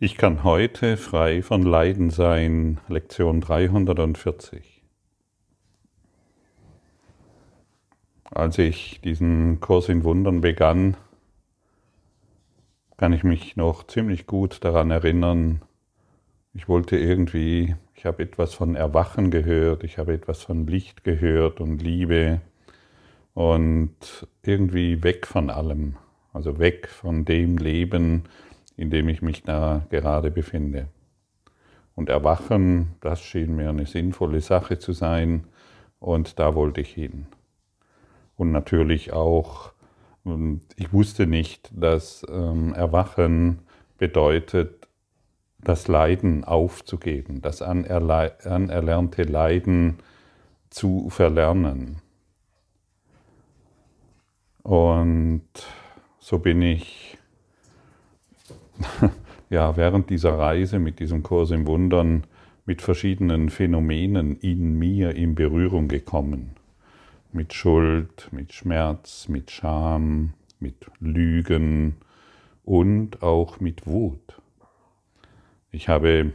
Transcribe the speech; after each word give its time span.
Ich 0.00 0.16
kann 0.16 0.44
heute 0.44 0.96
frei 0.96 1.42
von 1.42 1.64
Leiden 1.64 2.10
sein. 2.10 2.78
Lektion 2.86 3.40
340. 3.40 4.84
Als 8.30 8.58
ich 8.58 9.00
diesen 9.00 9.58
Kurs 9.58 9.88
in 9.88 10.04
Wundern 10.04 10.40
begann, 10.40 10.96
kann 12.96 13.12
ich 13.12 13.24
mich 13.24 13.56
noch 13.56 13.88
ziemlich 13.88 14.28
gut 14.28 14.62
daran 14.62 14.92
erinnern. 14.92 15.62
Ich 16.54 16.68
wollte 16.68 16.96
irgendwie, 16.96 17.74
ich 17.96 18.06
habe 18.06 18.22
etwas 18.22 18.54
von 18.54 18.76
Erwachen 18.76 19.32
gehört, 19.32 19.82
ich 19.82 19.98
habe 19.98 20.12
etwas 20.12 20.44
von 20.44 20.68
Licht 20.68 21.02
gehört 21.02 21.60
und 21.60 21.82
Liebe 21.82 22.40
und 23.34 24.28
irgendwie 24.44 25.02
weg 25.02 25.26
von 25.26 25.50
allem, 25.50 25.96
also 26.32 26.60
weg 26.60 26.86
von 26.86 27.24
dem 27.24 27.56
Leben, 27.58 28.28
in 28.78 28.90
dem 28.90 29.08
ich 29.08 29.20
mich 29.20 29.42
da 29.42 29.84
gerade 29.90 30.30
befinde. 30.30 30.88
Und 31.94 32.08
Erwachen, 32.08 32.94
das 33.00 33.20
schien 33.20 33.56
mir 33.56 33.70
eine 33.70 33.86
sinnvolle 33.86 34.40
Sache 34.40 34.78
zu 34.78 34.92
sein 34.92 35.44
und 35.98 36.38
da 36.38 36.54
wollte 36.54 36.80
ich 36.80 36.94
hin. 36.94 37.26
Und 38.36 38.52
natürlich 38.52 39.12
auch, 39.12 39.72
ich 40.76 40.92
wusste 40.92 41.26
nicht, 41.26 41.70
dass 41.74 42.24
ähm, 42.30 42.72
Erwachen 42.72 43.58
bedeutet, 43.98 44.88
das 45.60 45.88
Leiden 45.88 46.44
aufzugeben, 46.44 47.42
das 47.42 47.62
anerlernte 47.62 49.24
Leiden 49.24 49.98
zu 50.70 51.10
verlernen. 51.10 51.96
Und 54.62 55.48
so 56.20 56.38
bin 56.38 56.62
ich 56.62 57.17
ja, 59.50 59.76
während 59.76 60.10
dieser 60.10 60.38
Reise 60.38 60.78
mit 60.78 61.00
diesem 61.00 61.22
Kurs 61.22 61.50
im 61.50 61.66
Wundern 61.66 62.24
mit 62.64 62.82
verschiedenen 62.82 63.48
Phänomenen 63.48 64.36
in 64.36 64.78
mir 64.78 65.14
in 65.14 65.34
Berührung 65.34 65.88
gekommen. 65.88 66.50
Mit 67.32 67.54
Schuld, 67.54 68.28
mit 68.30 68.52
Schmerz, 68.52 69.28
mit 69.28 69.50
Scham, 69.50 70.34
mit 70.60 70.90
Lügen 71.00 71.96
und 72.64 73.22
auch 73.22 73.60
mit 73.60 73.86
Wut. 73.86 74.40
Ich 75.70 75.88
habe 75.88 76.32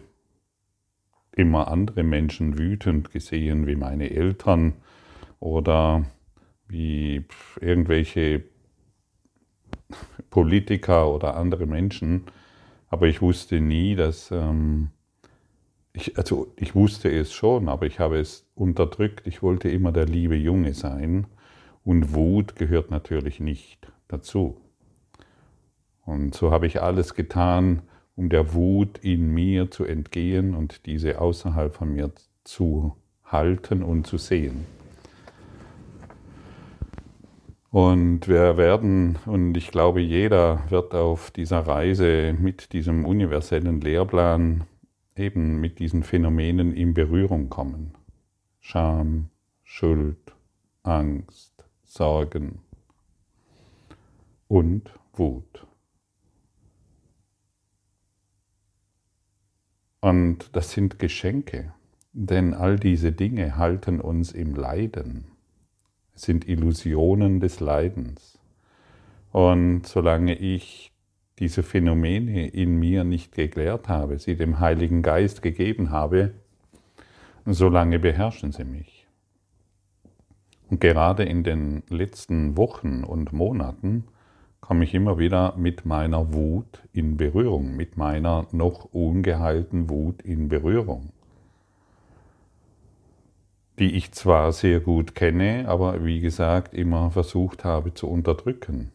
immer 1.35 1.67
andere 1.67 2.03
Menschen 2.03 2.57
wütend 2.57 3.11
gesehen, 3.11 3.67
wie 3.67 3.75
meine 3.75 4.11
Eltern 4.11 4.73
oder 5.39 6.05
wie 6.67 7.25
irgendwelche 7.59 8.43
Politiker 10.29 11.09
oder 11.09 11.35
andere 11.35 11.65
Menschen, 11.65 12.23
aber 12.89 13.07
ich 13.07 13.21
wusste 13.21 13.59
nie, 13.59 13.95
dass 13.95 14.31
ähm, 14.31 14.89
ich, 15.93 16.17
also 16.17 16.51
ich 16.55 16.75
wusste 16.75 17.11
es 17.11 17.33
schon, 17.33 17.69
aber 17.69 17.85
ich 17.85 17.99
habe 17.99 18.19
es 18.19 18.45
unterdrückt. 18.55 19.27
Ich 19.27 19.43
wollte 19.43 19.69
immer 19.69 19.91
der 19.91 20.05
liebe 20.05 20.35
Junge 20.35 20.73
sein 20.73 21.27
und 21.83 22.13
Wut 22.13 22.55
gehört 22.55 22.91
natürlich 22.91 23.39
nicht 23.39 23.91
dazu. 24.07 24.57
Und 26.05 26.35
so 26.35 26.51
habe 26.51 26.67
ich 26.67 26.81
alles 26.81 27.13
getan, 27.13 27.83
um 28.15 28.29
der 28.29 28.53
Wut 28.53 28.99
in 28.99 29.33
mir 29.33 29.71
zu 29.71 29.85
entgehen 29.85 30.53
und 30.53 30.85
diese 30.85 31.19
außerhalb 31.21 31.73
von 31.73 31.93
mir 31.93 32.11
zu 32.43 32.95
halten 33.25 33.83
und 33.83 34.05
zu 34.05 34.17
sehen. 34.17 34.65
Und 37.73 38.27
wir 38.27 38.55
werden, 38.57 39.17
und 39.25 39.57
ich 39.57 39.71
glaube, 39.71 39.99
jeder 39.99 40.69
wird 40.69 40.93
auf 40.93 41.31
dieser 41.31 41.61
Reise 41.61 42.37
mit 42.39 42.71
diesem 42.71 43.03
universellen 43.03 43.81
Lehrplan 43.81 44.65
eben 45.15 45.59
mit 45.59 45.79
diesen 45.79 46.03
Phänomenen 46.03 46.71
in 46.71 46.93
Berührung 46.93 47.49
kommen. 47.49 47.95
Scham, 48.59 49.29
Schuld, 49.63 50.35
Angst, 50.83 51.65
Sorgen 51.81 52.59
und 54.47 54.91
Wut. 55.13 55.65
Und 59.99 60.55
das 60.55 60.73
sind 60.73 60.99
Geschenke, 60.99 61.73
denn 62.11 62.53
all 62.53 62.77
diese 62.77 63.11
Dinge 63.11 63.57
halten 63.57 63.99
uns 63.99 64.31
im 64.31 64.53
Leiden 64.53 65.32
sind 66.23 66.47
Illusionen 66.47 67.39
des 67.39 67.59
Leidens. 67.59 68.39
Und 69.31 69.85
solange 69.87 70.35
ich 70.35 70.91
diese 71.39 71.63
Phänomene 71.63 72.47
in 72.47 72.77
mir 72.79 73.03
nicht 73.03 73.33
geklärt 73.33 73.89
habe, 73.89 74.19
sie 74.19 74.35
dem 74.35 74.59
Heiligen 74.59 75.01
Geist 75.01 75.41
gegeben 75.41 75.89
habe, 75.89 76.33
solange 77.45 77.99
beherrschen 77.99 78.51
sie 78.51 78.65
mich. 78.65 79.07
Und 80.69 80.79
gerade 80.79 81.23
in 81.23 81.43
den 81.43 81.83
letzten 81.89 82.57
Wochen 82.57 83.03
und 83.03 83.33
Monaten 83.33 84.05
komme 84.61 84.85
ich 84.85 84.93
immer 84.93 85.17
wieder 85.17 85.55
mit 85.57 85.85
meiner 85.85 86.33
Wut 86.33 86.83
in 86.93 87.17
Berührung, 87.17 87.75
mit 87.75 87.97
meiner 87.97 88.47
noch 88.51 88.85
ungeheilten 88.85 89.89
Wut 89.89 90.21
in 90.21 90.47
Berührung 90.47 91.11
die 93.79 93.95
ich 93.95 94.11
zwar 94.11 94.51
sehr 94.51 94.79
gut 94.79 95.15
kenne, 95.15 95.65
aber 95.67 96.05
wie 96.05 96.19
gesagt 96.19 96.73
immer 96.73 97.11
versucht 97.11 97.63
habe 97.63 97.93
zu 97.93 98.07
unterdrücken. 98.07 98.91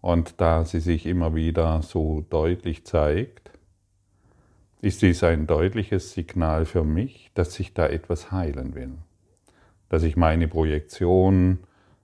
Und 0.00 0.40
da 0.40 0.64
sie 0.64 0.80
sich 0.80 1.06
immer 1.06 1.34
wieder 1.34 1.80
so 1.82 2.24
deutlich 2.28 2.84
zeigt, 2.84 3.50
ist 4.82 5.00
dies 5.00 5.24
ein 5.24 5.46
deutliches 5.46 6.12
Signal 6.12 6.66
für 6.66 6.84
mich, 6.84 7.30
dass 7.32 7.58
ich 7.58 7.72
da 7.72 7.86
etwas 7.86 8.30
heilen 8.30 8.74
will. 8.74 8.92
Dass 9.88 10.02
ich 10.02 10.16
meine 10.16 10.46
Projektion 10.46 11.60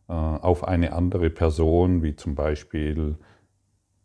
äh, 0.09 0.13
auf 0.13 0.67
eine 0.67 0.95
andere 0.95 1.29
Person, 1.29 2.03
wie 2.03 2.17
zum 2.17 2.35
Beispiel 2.35 3.17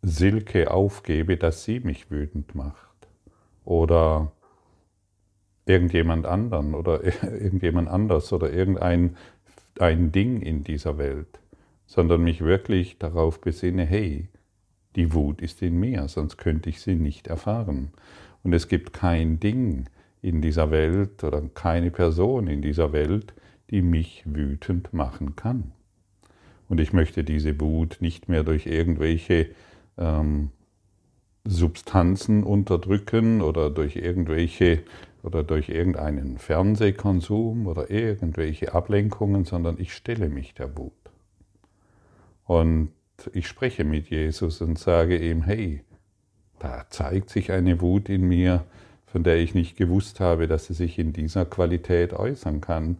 Silke, 0.02 0.70
aufgebe, 0.70 1.38
dass 1.38 1.64
sie 1.64 1.80
mich 1.80 2.10
wütend 2.10 2.54
macht. 2.54 3.08
Oder 3.64 4.32
irgendjemand 5.66 6.24
anderen 6.26 6.74
oder 6.74 7.04
irgendjemand 7.22 7.88
anders 7.88 8.32
oder 8.32 8.52
irgendein 8.52 9.16
ein 9.78 10.10
Ding 10.10 10.40
in 10.40 10.64
dieser 10.64 10.96
Welt, 10.96 11.40
sondern 11.86 12.22
mich 12.22 12.40
wirklich 12.40 12.98
darauf 12.98 13.40
besinne, 13.40 13.84
hey, 13.84 14.28
die 14.94 15.12
Wut 15.12 15.42
ist 15.42 15.60
in 15.60 15.78
mir, 15.78 16.08
sonst 16.08 16.38
könnte 16.38 16.70
ich 16.70 16.80
sie 16.80 16.94
nicht 16.94 17.26
erfahren. 17.26 17.90
Und 18.42 18.54
es 18.54 18.68
gibt 18.68 18.94
kein 18.94 19.38
Ding 19.38 19.86
in 20.22 20.40
dieser 20.40 20.70
Welt 20.70 21.22
oder 21.22 21.42
keine 21.52 21.90
Person 21.90 22.46
in 22.46 22.62
dieser 22.62 22.92
Welt, 22.92 23.34
die 23.70 23.82
mich 23.82 24.22
wütend 24.24 24.94
machen 24.94 25.36
kann. 25.36 25.72
Und 26.68 26.80
ich 26.80 26.92
möchte 26.92 27.22
diese 27.22 27.60
Wut 27.60 27.98
nicht 28.00 28.28
mehr 28.28 28.42
durch 28.42 28.66
irgendwelche 28.66 29.48
ähm, 29.98 30.50
Substanzen 31.46 32.42
unterdrücken 32.42 33.40
oder 33.40 33.70
durch 33.70 33.96
irgendwelche 33.96 34.82
oder 35.22 35.42
durch 35.42 35.68
irgendeinen 35.68 36.38
Fernsehkonsum 36.38 37.66
oder 37.66 37.90
irgendwelche 37.90 38.74
Ablenkungen, 38.74 39.44
sondern 39.44 39.76
ich 39.78 39.92
stelle 39.92 40.28
mich 40.28 40.54
der 40.54 40.76
Wut. 40.76 40.92
Und 42.44 42.90
ich 43.32 43.48
spreche 43.48 43.84
mit 43.84 44.08
Jesus 44.08 44.60
und 44.60 44.78
sage 44.78 45.18
ihm, 45.18 45.42
hey, 45.42 45.82
da 46.58 46.86
zeigt 46.90 47.30
sich 47.30 47.50
eine 47.50 47.80
Wut 47.80 48.08
in 48.08 48.28
mir, 48.28 48.64
von 49.06 49.24
der 49.24 49.38
ich 49.38 49.54
nicht 49.54 49.76
gewusst 49.76 50.20
habe, 50.20 50.46
dass 50.46 50.66
sie 50.66 50.74
sich 50.74 50.98
in 50.98 51.12
dieser 51.12 51.44
Qualität 51.44 52.12
äußern 52.12 52.60
kann. 52.60 52.98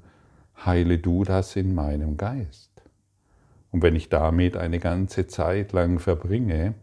Heile 0.64 0.98
du 0.98 1.24
das 1.24 1.54
in 1.56 1.74
meinem 1.74 2.16
Geist. 2.16 2.70
Und 3.70 3.82
wenn 3.82 3.94
ich 3.94 4.08
damit 4.08 4.56
eine 4.56 4.78
ganze 4.78 5.26
Zeit 5.26 5.72
lang 5.72 5.98
verbringe, 5.98 6.74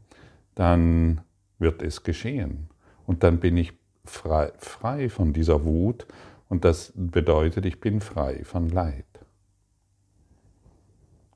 dann 0.56 1.22
wird 1.64 1.82
es 1.82 2.04
geschehen. 2.04 2.68
Und 3.08 3.24
dann 3.24 3.40
bin 3.40 3.58
ich 3.58 3.74
frei, 4.06 4.52
frei 4.60 5.10
von 5.10 5.34
dieser 5.34 5.66
Wut 5.66 6.06
und 6.50 6.64
das 6.66 6.94
bedeutet, 6.96 7.66
ich 7.66 7.80
bin 7.80 8.00
frei 8.00 8.44
von 8.44 8.70
Leid. 8.70 9.06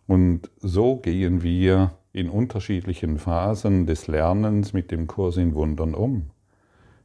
Und 0.06 0.52
so 0.60 0.98
gehen 0.98 1.42
wir 1.42 1.98
in 2.14 2.30
unterschiedlichen 2.30 3.18
Phasen 3.18 3.86
des 3.86 4.08
Lernens 4.08 4.74
mit 4.74 4.92
dem 4.92 5.08
Kurs 5.08 5.38
in 5.38 5.54
Wundern 5.56 5.94
um. 5.94 6.30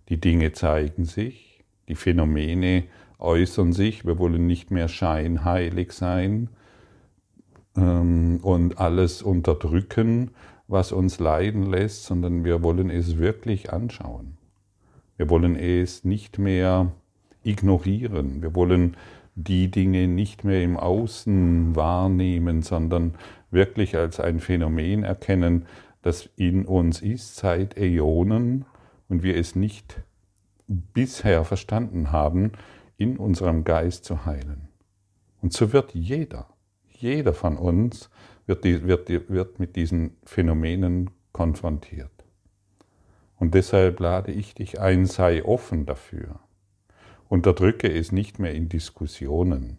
Die 0.09 0.21
Dinge 0.21 0.53
zeigen 0.53 1.05
sich, 1.05 1.65
die 1.89 1.95
Phänomene 1.95 2.85
äußern 3.19 3.73
sich, 3.73 4.05
wir 4.05 4.19
wollen 4.19 4.47
nicht 4.47 4.71
mehr 4.71 4.89
scheinheilig 4.89 5.93
sein 5.93 6.49
ähm, 7.77 8.41
und 8.43 8.79
alles 8.79 9.23
unterdrücken, 9.23 10.33
was 10.69 10.93
uns 10.93 11.19
leiden 11.19 11.71
lässt, 11.71 12.05
sondern 12.05 12.45
wir 12.45 12.63
wollen 12.63 12.91
es 12.91 13.19
wirklich 13.19 13.73
anschauen. 13.73 14.39
Wir 15.17 15.29
wollen 15.29 15.57
es 15.57 16.05
nicht 16.05 16.39
mehr 16.39 16.93
ignorieren. 17.43 18.43
Wir 18.43 18.55
wollen 18.55 18.97
die 19.35 19.71
Dinge 19.71 20.09
nicht 20.09 20.45
mehr 20.45 20.63
im 20.63 20.77
Außen 20.77 21.75
wahrnehmen, 21.75 22.63
sondern 22.63 23.15
wirklich 23.51 23.97
als 23.97 24.21
ein 24.21 24.41
Phänomen 24.41 25.05
erkennen, 25.05 25.67
das 26.03 26.29
in 26.37 26.67
uns 26.67 27.01
ist 27.01 27.37
seit 27.37 27.77
Äonen 27.79 28.65
und 29.09 29.23
wir 29.23 29.37
es 29.37 29.55
nicht 29.55 30.03
bisher 30.67 31.45
verstanden 31.45 32.13
haben, 32.13 32.53
in 32.97 33.17
unserem 33.17 33.65
Geist 33.65 34.05
zu 34.05 34.25
heilen. 34.27 34.69
Und 35.41 35.53
so 35.53 35.73
wird 35.73 35.95
jeder, 35.95 36.47
jeder 36.89 37.33
von 37.33 37.57
uns 37.57 38.11
wird, 38.53 39.09
wird, 39.09 39.31
wird 39.31 39.59
mit 39.59 39.77
diesen 39.77 40.17
Phänomenen 40.25 41.11
konfrontiert. 41.33 42.11
Und 43.39 43.55
deshalb 43.55 43.99
lade 44.01 44.31
ich 44.31 44.55
dich 44.55 44.81
ein, 44.81 45.07
sei 45.07 45.45
offen 45.45 45.87
dafür. 45.87 46.41
Unterdrücke 47.29 47.91
es 47.93 48.13
nicht 48.13 48.39
mehr 48.39 48.55
in 48.55 48.69
Diskussionen 48.69 49.79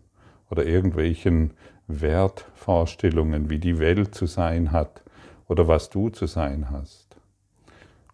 oder 0.49 0.65
irgendwelchen 0.65 1.51
Wertvorstellungen, 1.87 3.49
wie 3.49 3.59
die 3.59 3.79
Welt 3.79 4.15
zu 4.15 4.25
sein 4.25 4.71
hat 4.71 5.03
oder 5.47 5.67
was 5.67 5.89
du 5.89 6.09
zu 6.09 6.25
sein 6.25 6.71
hast. 6.71 7.15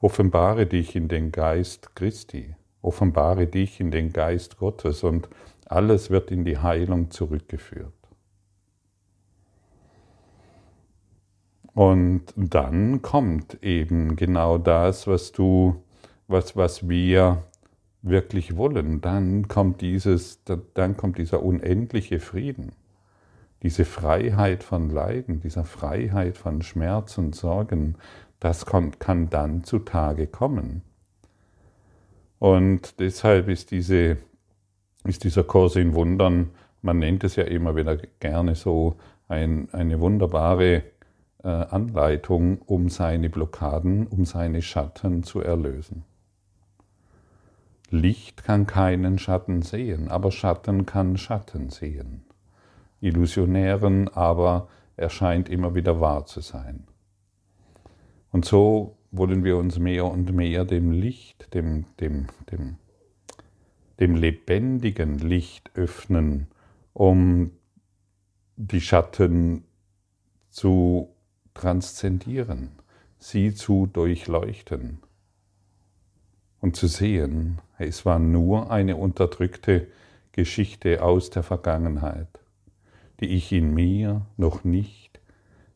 Offenbare 0.02 0.66
dich 0.66 0.96
in 0.96 1.08
den 1.08 1.32
Geist 1.32 1.96
Christi, 1.96 2.56
offenbare 2.82 3.48
dich 3.48 3.80
in 3.80 3.92
den 3.92 4.14
Geist 4.14 4.58
Gottes 4.58 5.04
und 5.04 5.30
alles 5.66 6.10
wird 6.10 6.32
in 6.32 6.46
die 6.46 6.58
Heilung 6.58 7.12
zurückgeführt. 7.12 7.99
Und 11.80 12.26
dann 12.36 13.02
kommt 13.02 13.64
eben 13.64 14.18
genau 14.18 14.58
das, 14.58 15.08
was 15.08 15.32
du, 15.32 15.82
was, 16.28 16.58
was 16.58 16.90
wir 16.90 17.46
wirklich 18.02 18.58
wollen. 18.58 19.00
Dann 19.00 19.48
kommt 19.48 19.80
dieses, 19.80 20.44
dann 20.74 20.98
kommt 20.98 21.18
dieser 21.18 21.42
unendliche 21.42 22.20
Frieden, 22.20 22.74
diese 23.64 23.86
Freiheit 23.86 24.62
von 24.62 24.90
Leiden, 24.90 25.40
dieser 25.40 25.64
Freiheit 25.64 26.36
von 26.36 26.64
Schmerz 26.64 27.18
und 27.18 27.34
Sorgen. 27.34 27.96
Das 28.42 28.66
kommt, 28.66 29.00
kann 29.00 29.30
dann 29.30 29.64
zutage 29.64 30.28
kommen. 30.28 30.82
Und 32.40 33.00
deshalb 33.00 33.48
ist, 33.48 33.72
diese, 33.72 34.18
ist 35.06 35.24
dieser 35.24 35.46
Kurs 35.46 35.78
in 35.78 35.94
Wundern, 35.94 36.50
man 36.82 37.00
nennt 37.00 37.24
es 37.24 37.38
ja 37.38 37.46
immer 37.46 37.78
wieder 37.78 37.96
gerne 38.20 38.56
so, 38.56 38.98
ein, 39.30 39.70
eine 39.72 40.02
wunderbare 40.02 40.84
Anleitung, 41.48 42.60
um 42.60 42.90
seine 42.90 43.30
Blockaden, 43.30 44.08
um 44.08 44.26
seine 44.26 44.62
Schatten 44.62 45.24
zu 45.24 45.40
erlösen. 45.40 46.04
Licht 47.90 48.44
kann 48.44 48.68
keinen 48.68 49.18
Schatten 49.18 49.62
sehen, 49.62 50.10
aber 50.10 50.32
Schatten 50.32 50.86
kann 50.86 51.18
Schatten 51.18 51.70
sehen. 51.70 52.26
Illusionären 53.02 54.10
aber 54.10 54.68
erscheint 54.96 55.50
immer 55.50 55.74
wieder 55.76 56.02
wahr 56.02 56.26
zu 56.26 56.42
sein. 56.42 56.86
Und 58.32 58.46
so 58.46 58.98
wollen 59.12 59.44
wir 59.44 59.58
uns 59.58 59.80
mehr 59.80 60.06
und 60.06 60.34
mehr 60.34 60.66
dem 60.66 60.92
Licht, 60.92 61.54
dem, 61.54 61.86
dem, 62.00 62.28
dem, 62.52 62.76
dem 64.00 64.16
lebendigen 64.16 65.18
Licht 65.18 65.72
öffnen, 65.74 66.48
um 66.94 67.52
die 68.56 68.82
Schatten 68.82 69.64
zu 70.50 71.16
transzendieren, 71.60 72.70
sie 73.18 73.54
zu 73.54 73.86
durchleuchten 73.86 75.00
und 76.62 76.78
zu 76.78 76.88
sehen, 76.88 77.60
es 77.78 78.06
war 78.06 78.18
nur 78.18 78.72
eine 78.72 78.96
unterdrückte 78.96 79.88
Geschichte 80.32 81.04
aus 81.04 81.30
der 81.32 81.44
Vergangenheit, 81.44 82.28
die 83.20 83.28
ich 83.28 83.52
in 83.52 83.74
mir 83.74 84.26
noch 84.38 84.64
nicht 84.64 85.20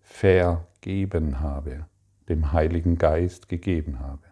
vergeben 0.02 1.42
habe, 1.42 1.86
dem 2.30 2.54
Heiligen 2.54 2.98
Geist 2.98 3.50
gegeben 3.50 4.00
habe. 4.00 4.24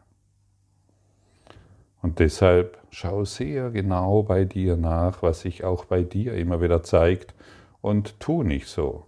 Und 2.01 2.19
deshalb 2.19 2.77
schau 2.92 3.25
sehr 3.25 3.71
genau 3.71 4.24
bei 4.24 4.45
dir 4.45 4.77
nach, 4.77 5.21
was 5.21 5.42
sich 5.42 5.65
auch 5.65 5.83
bei 5.83 6.03
dir 6.03 6.33
immer 6.33 6.62
wieder 6.62 6.81
zeigt, 6.81 7.36
und 7.81 8.19
tu 8.19 8.44
nicht 8.44 8.68
so, 8.68 9.06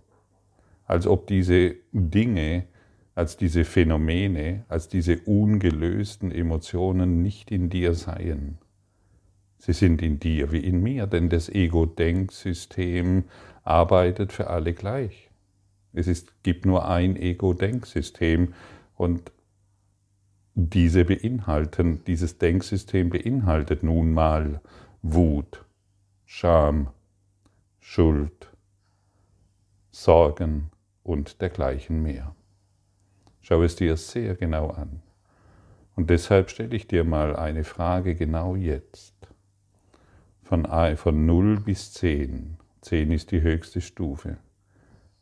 als 0.85 1.07
ob 1.07 1.27
diese 1.27 1.75
Dinge, 1.91 2.65
als 3.15 3.37
diese 3.37 3.63
Phänomene, 3.63 4.65
als 4.67 4.87
diese 4.87 5.19
ungelösten 5.19 6.31
Emotionen 6.31 7.21
nicht 7.21 7.51
in 7.51 7.69
dir 7.69 7.93
seien. 7.93 8.57
Sie 9.57 9.73
sind 9.73 10.01
in 10.01 10.19
dir 10.19 10.51
wie 10.51 10.59
in 10.59 10.81
mir, 10.83 11.07
denn 11.07 11.29
das 11.29 11.47
Ego-Denksystem 11.47 13.23
arbeitet 13.63 14.33
für 14.33 14.47
alle 14.47 14.73
gleich. 14.73 15.29
Es 15.93 16.07
ist, 16.07 16.43
gibt 16.43 16.65
nur 16.65 16.87
ein 16.87 17.15
Ego-Denksystem 17.15 18.53
und 18.95 19.31
diese 20.55 21.05
beinhalten, 21.05 22.03
dieses 22.05 22.39
Denksystem 22.39 23.09
beinhaltet 23.09 23.83
nun 23.83 24.13
mal 24.13 24.59
Wut, 25.01 25.63
Scham, 26.25 26.89
Schuld, 27.79 28.51
Sorgen, 29.91 30.71
und 31.03 31.41
dergleichen 31.41 32.01
mehr. 32.01 32.35
Schau 33.41 33.61
es 33.61 33.75
dir 33.75 33.97
sehr 33.97 34.35
genau 34.35 34.69
an. 34.69 35.01
Und 35.95 36.09
deshalb 36.09 36.49
stelle 36.49 36.75
ich 36.75 36.87
dir 36.87 37.03
mal 37.03 37.35
eine 37.35 37.63
Frage 37.63 38.15
genau 38.15 38.55
jetzt. 38.55 39.13
Von, 40.43 40.65
von 40.97 41.25
0 41.25 41.59
bis 41.59 41.93
10. 41.93 42.57
10 42.81 43.11
ist 43.11 43.31
die 43.31 43.41
höchste 43.41 43.81
Stufe. 43.81 44.37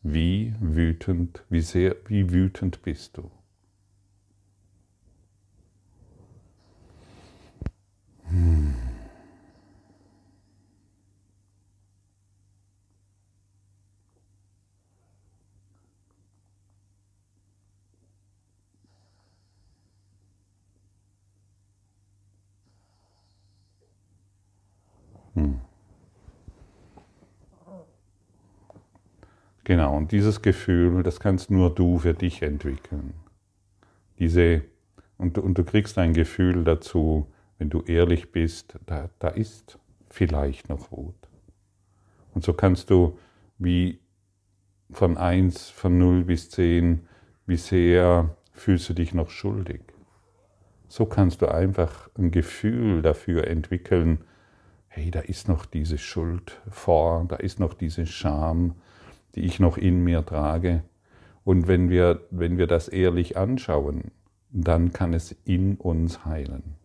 Wie 0.03 0.55
wütend, 0.59 1.43
wie 1.49 1.61
sehr, 1.61 1.95
wie 2.07 2.31
wütend 2.31 2.81
bist 2.81 3.17
du? 3.17 3.29
Genau, 29.71 29.95
und 29.95 30.11
dieses 30.11 30.41
Gefühl, 30.41 31.01
das 31.01 31.21
kannst 31.21 31.49
nur 31.49 31.73
du 31.73 31.97
für 31.97 32.13
dich 32.13 32.41
entwickeln. 32.41 33.13
Diese, 34.19 34.63
und, 35.17 35.37
und 35.37 35.57
du 35.57 35.63
kriegst 35.63 35.97
ein 35.97 36.11
Gefühl 36.11 36.65
dazu, 36.65 37.31
wenn 37.57 37.69
du 37.69 37.79
ehrlich 37.83 38.33
bist, 38.33 38.77
da, 38.85 39.09
da 39.19 39.29
ist 39.29 39.79
vielleicht 40.09 40.67
noch 40.67 40.91
Wut. 40.91 41.15
Und 42.33 42.43
so 42.43 42.51
kannst 42.51 42.89
du 42.89 43.17
wie 43.59 44.01
von 44.91 45.15
1, 45.15 45.69
von 45.69 45.97
0 45.97 46.25
bis 46.25 46.49
10, 46.49 47.07
wie 47.45 47.55
sehr 47.55 48.35
fühlst 48.51 48.89
du 48.89 48.93
dich 48.93 49.13
noch 49.13 49.29
schuldig. 49.29 49.83
So 50.89 51.05
kannst 51.05 51.41
du 51.41 51.47
einfach 51.47 52.09
ein 52.17 52.31
Gefühl 52.31 53.01
dafür 53.01 53.47
entwickeln, 53.47 54.25
hey, 54.89 55.11
da 55.11 55.21
ist 55.21 55.47
noch 55.47 55.65
diese 55.65 55.97
Schuld 55.97 56.59
vor, 56.69 57.23
da 57.29 57.37
ist 57.37 57.61
noch 57.61 57.73
diese 57.73 58.05
Scham, 58.05 58.75
die 59.35 59.41
ich 59.41 59.59
noch 59.59 59.77
in 59.77 60.03
mir 60.03 60.25
trage. 60.25 60.83
Und 61.43 61.67
wenn 61.67 61.89
wir, 61.89 62.21
wenn 62.31 62.57
wir 62.57 62.67
das 62.67 62.87
ehrlich 62.87 63.37
anschauen, 63.37 64.11
dann 64.51 64.93
kann 64.93 65.13
es 65.13 65.35
in 65.45 65.75
uns 65.75 66.25
heilen. 66.25 66.75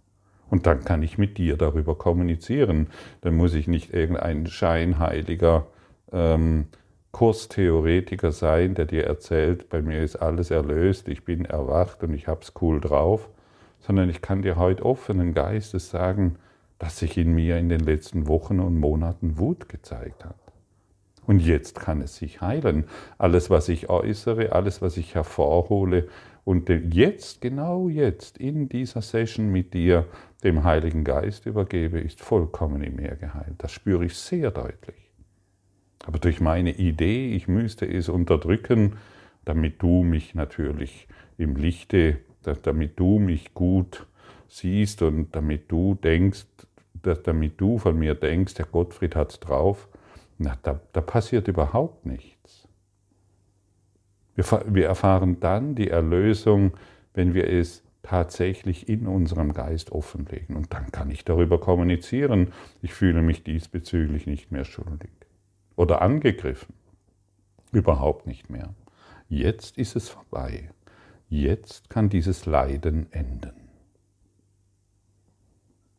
Und 0.48 0.66
dann 0.66 0.84
kann 0.84 1.02
ich 1.02 1.18
mit 1.18 1.38
dir 1.38 1.56
darüber 1.56 1.96
kommunizieren. 1.96 2.88
Dann 3.20 3.34
muss 3.34 3.54
ich 3.54 3.66
nicht 3.66 3.92
irgendein 3.92 4.46
scheinheiliger 4.46 5.66
ähm, 6.12 6.66
Kurstheoretiker 7.16 8.30
sein, 8.30 8.74
der 8.74 8.84
dir 8.84 9.04
erzählt, 9.04 9.70
bei 9.70 9.80
mir 9.80 10.02
ist 10.02 10.16
alles 10.16 10.50
erlöst, 10.50 11.08
ich 11.08 11.24
bin 11.24 11.46
erwacht 11.46 12.02
und 12.02 12.12
ich 12.12 12.28
hab's 12.28 12.52
cool 12.60 12.78
drauf, 12.78 13.30
sondern 13.80 14.10
ich 14.10 14.20
kann 14.20 14.42
dir 14.42 14.56
heute 14.56 14.84
offenen 14.84 15.32
Geistes 15.32 15.88
sagen, 15.88 16.36
dass 16.78 16.98
sich 16.98 17.16
in 17.16 17.34
mir 17.34 17.56
in 17.56 17.70
den 17.70 17.80
letzten 17.80 18.28
Wochen 18.28 18.60
und 18.60 18.78
Monaten 18.78 19.38
Wut 19.38 19.68
gezeigt 19.68 20.26
hat. 20.26 20.45
Und 21.26 21.40
jetzt 21.40 21.80
kann 21.80 22.00
es 22.02 22.16
sich 22.16 22.40
heilen. 22.40 22.84
Alles, 23.18 23.50
was 23.50 23.68
ich 23.68 23.88
äußere, 23.88 24.52
alles, 24.52 24.80
was 24.80 24.96
ich 24.96 25.14
hervorhole 25.14 26.08
und 26.46 26.68
jetzt, 26.68 27.40
genau 27.40 27.88
jetzt, 27.88 28.38
in 28.38 28.68
dieser 28.68 29.02
Session 29.02 29.50
mit 29.50 29.74
dir, 29.74 30.06
dem 30.44 30.62
Heiligen 30.62 31.02
Geist 31.02 31.44
übergebe, 31.44 31.98
ist 31.98 32.20
vollkommen 32.20 32.84
in 32.84 32.94
mir 32.94 33.16
geheilt. 33.16 33.56
Das 33.58 33.72
spüre 33.72 34.04
ich 34.04 34.14
sehr 34.14 34.52
deutlich. 34.52 35.10
Aber 36.04 36.20
durch 36.20 36.40
meine 36.40 36.70
Idee, 36.70 37.32
ich 37.34 37.48
müsste 37.48 37.84
es 37.84 38.08
unterdrücken, 38.08 38.92
damit 39.44 39.82
du 39.82 40.04
mich 40.04 40.36
natürlich 40.36 41.08
im 41.36 41.56
Lichte, 41.56 42.18
damit 42.62 43.00
du 43.00 43.18
mich 43.18 43.52
gut 43.52 44.06
siehst 44.46 45.02
und 45.02 45.34
damit 45.34 45.72
du 45.72 45.96
denkst, 45.96 46.46
damit 47.24 47.60
du 47.60 47.78
von 47.78 47.98
mir 47.98 48.14
denkst, 48.14 48.54
der 48.54 48.66
Gottfried 48.66 49.16
hat 49.16 49.32
es 49.32 49.40
drauf, 49.40 49.88
na, 50.38 50.56
da, 50.62 50.80
da 50.92 51.00
passiert 51.00 51.48
überhaupt 51.48 52.06
nichts. 52.06 52.68
Wir, 54.34 54.44
wir 54.66 54.86
erfahren 54.86 55.40
dann 55.40 55.74
die 55.74 55.88
Erlösung, 55.88 56.72
wenn 57.14 57.34
wir 57.34 57.48
es 57.48 57.82
tatsächlich 58.02 58.88
in 58.88 59.06
unserem 59.06 59.52
Geist 59.52 59.90
offenlegen. 59.90 60.56
Und 60.56 60.72
dann 60.72 60.92
kann 60.92 61.10
ich 61.10 61.24
darüber 61.24 61.58
kommunizieren. 61.58 62.52
Ich 62.82 62.94
fühle 62.94 63.22
mich 63.22 63.42
diesbezüglich 63.42 64.26
nicht 64.26 64.52
mehr 64.52 64.64
schuldig 64.64 65.10
oder 65.74 66.02
angegriffen. 66.02 66.74
Überhaupt 67.72 68.26
nicht 68.26 68.48
mehr. 68.48 68.74
Jetzt 69.28 69.76
ist 69.76 69.96
es 69.96 70.08
vorbei. 70.08 70.70
Jetzt 71.28 71.90
kann 71.90 72.08
dieses 72.08 72.46
Leiden 72.46 73.12
enden. 73.12 73.68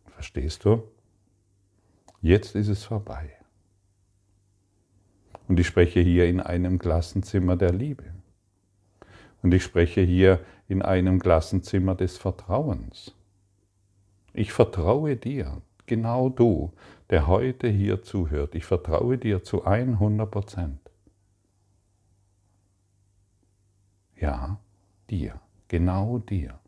Verstehst 0.05 0.63
du? 0.63 0.83
Jetzt 2.21 2.55
ist 2.55 2.69
es 2.69 2.85
vorbei. 2.85 3.36
Und 5.47 5.59
ich 5.59 5.67
spreche 5.67 5.99
hier 5.99 6.27
in 6.27 6.39
einem 6.39 6.79
Klassenzimmer 6.79 7.55
der 7.55 7.71
Liebe. 7.71 8.03
Und 9.41 9.53
ich 9.53 9.63
spreche 9.63 10.01
hier 10.01 10.39
in 10.67 10.81
einem 10.81 11.19
Klassenzimmer 11.19 11.95
des 11.95 12.17
Vertrauens. 12.17 13.15
Ich 14.33 14.51
vertraue 14.51 15.15
dir, 15.15 15.61
genau 15.85 16.29
du, 16.29 16.73
der 17.09 17.27
heute 17.27 17.67
hier 17.67 18.03
zuhört. 18.03 18.55
Ich 18.55 18.65
vertraue 18.65 19.17
dir 19.17 19.43
zu 19.43 19.65
100 19.65 20.29
Prozent. 20.29 20.79
Ja, 24.19 24.59
dir, 25.09 25.39
genau 25.67 26.19
dir. 26.19 26.59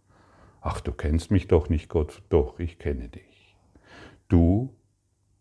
Ach, 0.61 0.81
du 0.81 0.91
kennst 0.91 1.31
mich 1.31 1.47
doch 1.47 1.69
nicht, 1.69 1.89
Gott, 1.89 2.21
doch, 2.29 2.59
ich 2.59 2.79
kenne 2.79 3.09
dich. 3.09 3.55
Du 4.27 4.73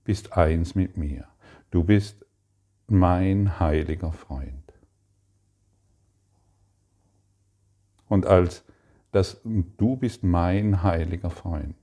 bist 0.05 0.33
eins 0.33 0.75
mit 0.75 0.97
mir. 0.97 1.27
Du 1.71 1.85
bist 1.85 2.25
mein 2.89 3.61
heiliger 3.61 4.13
Freund. 4.13 4.73
Und 8.09 8.27
als 8.27 8.65
das 9.13 9.41
du 9.45 9.97
bist 9.97 10.23
mein 10.25 10.83
heiliger 10.83 11.31
Freund 11.31 11.77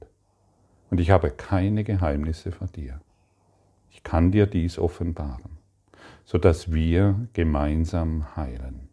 und 0.89 0.99
ich 0.99 1.11
habe 1.11 1.31
keine 1.31 1.83
Geheimnisse 1.83 2.51
vor 2.51 2.67
dir. 2.67 3.01
Ich 3.89 4.03
kann 4.03 4.31
dir 4.31 4.47
dies 4.47 4.77
offenbaren, 4.77 5.57
sodass 6.23 6.71
wir 6.73 7.27
gemeinsam 7.33 8.35
heilen. 8.35 8.89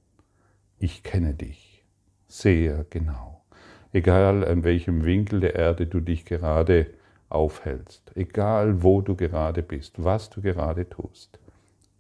Ich 0.79 1.03
kenne 1.03 1.35
dich 1.35 1.85
sehr 2.29 2.85
genau, 2.91 3.45
egal 3.93 4.47
an 4.47 4.65
welchem 4.65 5.05
Winkel 5.05 5.41
der 5.41 5.55
Erde 5.55 5.87
du 5.87 6.01
dich 6.01 6.25
gerade 6.25 6.87
aufhältst, 7.29 8.13
egal 8.17 8.83
wo 8.83 9.01
du 9.01 9.17
gerade 9.17 9.63
bist, 9.63 10.03
was 10.03 10.29
du 10.31 10.43
gerade 10.43 10.89
tust. 10.89 11.42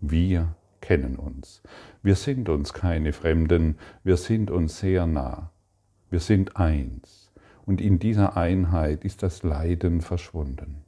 Wir 0.02 0.56
kennen 0.80 1.14
uns. 1.14 1.62
Wir 2.02 2.16
sind 2.16 2.48
uns 2.48 2.72
keine 2.72 3.12
Fremden, 3.12 3.78
wir 4.02 4.16
sind 4.16 4.50
uns 4.50 4.80
sehr 4.80 5.06
nah. 5.06 5.52
Wir 6.10 6.18
sind 6.18 6.56
eins. 6.56 7.32
Und 7.64 7.80
in 7.80 8.00
dieser 8.00 8.36
Einheit 8.36 9.04
ist 9.04 9.22
das 9.22 9.44
Leiden 9.44 10.00
verschwunden. 10.00 10.82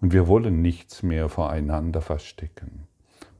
Und 0.00 0.12
wir 0.12 0.28
wollen 0.28 0.62
nichts 0.62 1.02
mehr 1.02 1.28
voreinander 1.28 2.00
verstecken. 2.00 2.86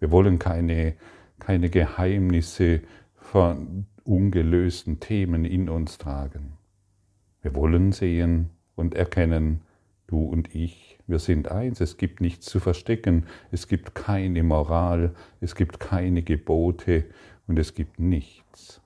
Wir 0.00 0.10
wollen 0.10 0.40
keine, 0.40 0.94
keine 1.38 1.70
Geheimnisse 1.70 2.82
von 3.14 3.86
ungelösten 4.02 4.98
Themen 4.98 5.44
in 5.44 5.68
uns 5.68 5.98
tragen. 5.98 6.54
Wir 7.40 7.54
wollen 7.54 7.92
sehen 7.92 8.50
und 8.74 8.96
erkennen, 8.96 9.60
du 10.08 10.24
und 10.24 10.52
ich, 10.56 10.87
wir 11.08 11.18
sind 11.18 11.50
eins. 11.50 11.80
Es 11.80 11.96
gibt 11.96 12.20
nichts 12.20 12.46
zu 12.46 12.60
verstecken. 12.60 13.26
Es 13.50 13.66
gibt 13.66 13.94
keine 13.94 14.42
Moral. 14.42 15.14
Es 15.40 15.54
gibt 15.54 15.80
keine 15.80 16.22
Gebote. 16.22 17.06
Und 17.46 17.58
es 17.58 17.74
gibt 17.74 17.98
nichts, 17.98 18.82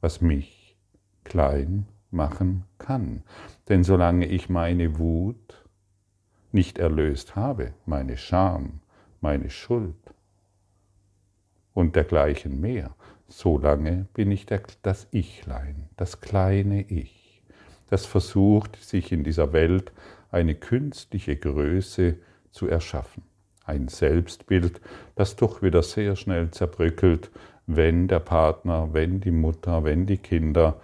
was 0.00 0.20
mich 0.20 0.76
klein 1.24 1.86
machen 2.12 2.64
kann. 2.78 3.24
Denn 3.68 3.82
solange 3.82 4.26
ich 4.26 4.48
meine 4.48 4.98
Wut 4.98 5.64
nicht 6.52 6.78
erlöst 6.78 7.34
habe, 7.34 7.74
meine 7.86 8.16
Scham, 8.16 8.80
meine 9.20 9.50
Schuld 9.50 9.96
und 11.72 11.96
dergleichen 11.96 12.60
mehr, 12.60 12.94
solange 13.26 14.06
bin 14.14 14.30
ich 14.30 14.46
das 14.46 15.08
Ichlein, 15.10 15.88
das 15.96 16.20
kleine 16.20 16.82
Ich, 16.82 17.42
das 17.90 18.06
versucht, 18.06 18.76
sich 18.76 19.10
in 19.10 19.24
dieser 19.24 19.52
Welt 19.52 19.92
eine 20.34 20.54
künstliche 20.54 21.36
Größe 21.36 22.16
zu 22.50 22.68
erschaffen. 22.68 23.22
Ein 23.64 23.88
Selbstbild, 23.88 24.80
das 25.14 25.36
doch 25.36 25.62
wieder 25.62 25.82
sehr 25.82 26.16
schnell 26.16 26.50
zerbröckelt, 26.50 27.30
wenn 27.66 28.08
der 28.08 28.20
Partner, 28.20 28.90
wenn 28.92 29.20
die 29.20 29.30
Mutter, 29.30 29.84
wenn 29.84 30.04
die 30.06 30.18
Kinder 30.18 30.80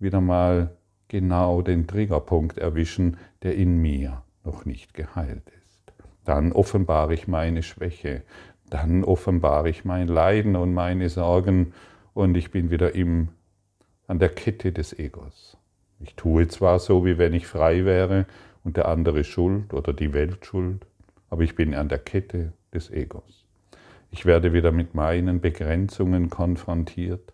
wieder 0.00 0.20
mal 0.20 0.76
genau 1.06 1.62
den 1.62 1.86
Triggerpunkt 1.86 2.58
erwischen, 2.58 3.18
der 3.42 3.54
in 3.54 3.80
mir 3.80 4.22
noch 4.42 4.64
nicht 4.64 4.94
geheilt 4.94 5.48
ist. 5.64 5.92
Dann 6.24 6.52
offenbare 6.52 7.14
ich 7.14 7.28
meine 7.28 7.62
Schwäche, 7.62 8.22
dann 8.68 9.04
offenbare 9.04 9.68
ich 9.68 9.84
mein 9.84 10.08
Leiden 10.08 10.56
und 10.56 10.74
meine 10.74 11.08
Sorgen 11.08 11.72
und 12.14 12.36
ich 12.36 12.50
bin 12.50 12.70
wieder 12.70 12.94
im, 12.94 13.28
an 14.08 14.18
der 14.18 14.30
Kette 14.30 14.72
des 14.72 14.98
Egos. 14.98 15.56
Ich 16.00 16.16
tue 16.16 16.48
zwar 16.48 16.80
so, 16.80 17.04
wie 17.06 17.18
wenn 17.18 17.34
ich 17.34 17.46
frei 17.46 17.84
wäre 17.84 18.26
und 18.64 18.76
der 18.76 18.88
andere 18.88 19.22
schuld 19.22 19.72
oder 19.72 19.92
die 19.92 20.12
Welt 20.12 20.44
schuld, 20.44 20.86
aber 21.30 21.42
ich 21.42 21.54
bin 21.54 21.74
an 21.74 21.88
der 21.88 21.98
Kette 21.98 22.52
des 22.72 22.90
Egos. 22.90 23.44
Ich 24.10 24.26
werde 24.26 24.52
wieder 24.52 24.72
mit 24.72 24.94
meinen 24.94 25.40
Begrenzungen 25.40 26.30
konfrontiert, 26.30 27.32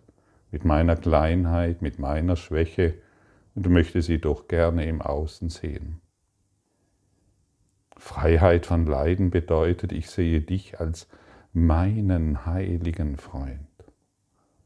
mit 0.51 0.65
meiner 0.65 0.97
Kleinheit, 0.97 1.83
mit 1.83 1.99
meiner 1.99 2.37
Schwäche 2.37 2.95
und 3.55 3.69
möchte 3.69 4.03
sie 4.03 4.19
doch 4.19 4.49
gerne 4.49 4.87
im 4.87 5.01
Außen 5.01 5.49
sehen. 5.49 6.01
Freiheit 7.97 8.67
von 8.67 8.87
Leiden 8.87 9.31
bedeutet, 9.31 9.93
ich 9.93 10.09
sehe 10.09 10.41
dich 10.41 10.81
als 10.81 11.07
meinen 11.53 12.47
heiligen 12.47 13.17
Freund, 13.17 13.69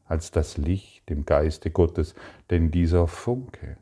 als 0.05 0.31
das 0.31 0.57
Licht 0.57 1.11
im 1.11 1.25
Geiste 1.25 1.69
Gottes, 1.69 2.15
denn 2.49 2.71
dieser 2.71 3.07
Funke, 3.07 3.77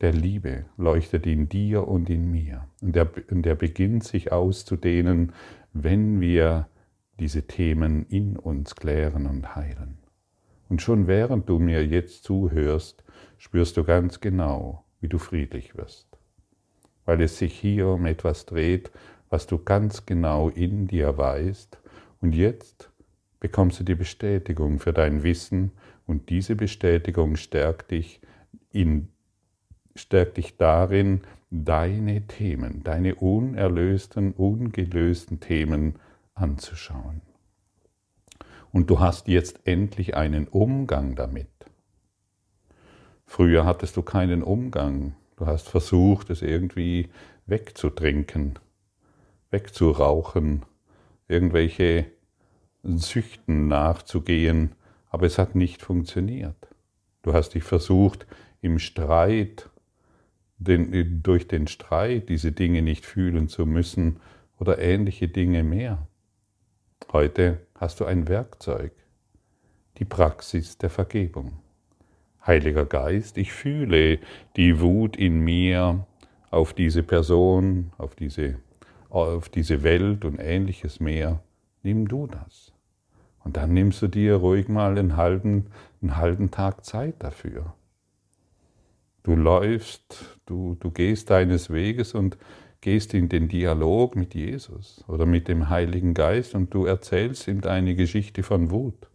der 0.00 0.12
Liebe 0.12 0.66
leuchtet 0.76 1.26
in 1.26 1.48
dir 1.48 1.86
und 1.88 2.10
in 2.10 2.30
mir. 2.30 2.68
Und 2.80 2.96
er, 2.96 3.10
und 3.30 3.46
er 3.46 3.54
beginnt 3.54 4.04
sich 4.04 4.32
auszudehnen, 4.32 5.32
wenn 5.72 6.20
wir 6.20 6.68
diese 7.18 7.46
Themen 7.46 8.06
in 8.06 8.36
uns 8.36 8.74
klären 8.74 9.26
und 9.26 9.56
heilen. 9.56 9.98
Und 10.68 10.82
schon 10.82 11.06
während 11.06 11.48
du 11.48 11.58
mir 11.58 11.86
jetzt 11.86 12.24
zuhörst, 12.24 13.04
spürst 13.38 13.76
du 13.76 13.84
ganz 13.84 14.20
genau, 14.20 14.84
wie 15.00 15.08
du 15.08 15.18
friedlich 15.18 15.76
wirst. 15.76 16.06
Weil 17.04 17.22
es 17.22 17.38
sich 17.38 17.54
hier 17.58 17.88
um 17.88 18.04
etwas 18.06 18.46
dreht, 18.46 18.90
was 19.30 19.46
du 19.46 19.58
ganz 19.58 20.06
genau 20.06 20.48
in 20.50 20.86
dir 20.86 21.16
weißt. 21.16 21.78
Und 22.20 22.34
jetzt 22.34 22.90
bekommst 23.40 23.80
du 23.80 23.84
die 23.84 23.94
Bestätigung 23.94 24.78
für 24.78 24.92
dein 24.92 25.22
Wissen 25.22 25.72
und 26.06 26.30
diese 26.30 26.56
Bestätigung 26.56 27.36
stärkt 27.36 27.90
dich 27.90 28.20
in 28.72 29.08
stärkt 29.96 30.36
dich 30.36 30.56
darin, 30.56 31.22
deine 31.50 32.26
Themen, 32.26 32.82
deine 32.84 33.14
unerlösten, 33.14 34.32
ungelösten 34.32 35.40
Themen 35.40 35.96
anzuschauen. 36.34 37.22
Und 38.72 38.90
du 38.90 39.00
hast 39.00 39.28
jetzt 39.28 39.60
endlich 39.64 40.16
einen 40.16 40.48
Umgang 40.48 41.14
damit. 41.14 41.48
Früher 43.24 43.64
hattest 43.64 43.96
du 43.96 44.02
keinen 44.02 44.42
Umgang. 44.42 45.14
Du 45.36 45.46
hast 45.46 45.68
versucht, 45.68 46.30
es 46.30 46.42
irgendwie 46.42 47.08
wegzutrinken, 47.46 48.58
wegzurauchen, 49.50 50.64
irgendwelche 51.28 52.06
Süchten 52.82 53.68
nachzugehen, 53.68 54.72
aber 55.10 55.26
es 55.26 55.38
hat 55.38 55.54
nicht 55.54 55.82
funktioniert. 55.82 56.68
Du 57.22 57.32
hast 57.32 57.54
dich 57.54 57.64
versucht, 57.64 58.26
im 58.60 58.78
Streit 58.78 59.70
den, 60.58 61.22
durch 61.22 61.48
den 61.48 61.66
Streit 61.66 62.28
diese 62.28 62.52
Dinge 62.52 62.82
nicht 62.82 63.04
fühlen 63.04 63.48
zu 63.48 63.66
müssen 63.66 64.20
oder 64.58 64.78
ähnliche 64.78 65.28
Dinge 65.28 65.62
mehr. 65.62 66.06
Heute 67.12 67.60
hast 67.74 68.00
du 68.00 68.04
ein 68.04 68.28
Werkzeug, 68.28 68.92
die 69.98 70.04
Praxis 70.04 70.78
der 70.78 70.90
Vergebung. 70.90 71.58
Heiliger 72.46 72.84
Geist, 72.84 73.38
ich 73.38 73.52
fühle 73.52 74.18
die 74.56 74.80
Wut 74.80 75.16
in 75.16 75.40
mir 75.40 76.06
auf 76.50 76.72
diese 76.72 77.02
Person, 77.02 77.92
auf 77.98 78.14
diese, 78.14 78.56
auf 79.08 79.48
diese 79.48 79.82
Welt 79.82 80.24
und 80.24 80.38
ähnliches 80.38 81.00
mehr. 81.00 81.42
Nimm 81.82 82.08
du 82.08 82.26
das. 82.26 82.72
Und 83.44 83.56
dann 83.56 83.74
nimmst 83.74 84.02
du 84.02 84.08
dir 84.08 84.36
ruhig 84.36 84.68
mal 84.68 84.98
einen 84.98 85.16
halben, 85.16 85.66
einen 86.02 86.16
halben 86.16 86.50
Tag 86.50 86.84
Zeit 86.84 87.16
dafür. 87.18 87.74
Du 89.22 89.34
läufst, 89.36 90.35
du, 90.46 90.76
du 90.80 90.90
gehst 90.90 91.30
deines 91.30 91.70
Weges 91.70 92.14
und 92.14 92.38
gehst 92.80 93.14
in 93.14 93.28
den 93.28 93.48
Dialog 93.48 94.16
mit 94.16 94.34
Jesus 94.34 95.04
oder 95.08 95.26
mit 95.26 95.48
dem 95.48 95.68
Heiligen 95.68 96.14
Geist 96.14 96.54
und 96.54 96.72
du 96.72 96.86
erzählst 96.86 97.48
ihm 97.48 97.60
deine 97.60 97.94
Geschichte 97.94 98.42
von 98.42 98.70
Wut. 98.70 99.08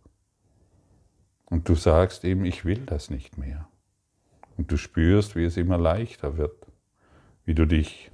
Und 1.46 1.68
du 1.68 1.76
sagst 1.76 2.24
ihm, 2.24 2.46
ich 2.46 2.66
will 2.66 2.86
das 2.86 3.10
nicht 3.10 3.38
mehr. 3.38 3.68
Und 4.58 4.72
du 4.72 4.78
spürst, 4.78 5.36
wie 5.36 5.44
es 5.44 5.58
immer 5.58 5.78
leichter 5.78 6.38
wird, 6.38 6.68
wie 7.46 7.54
du 7.54 7.66
dich 7.66 8.12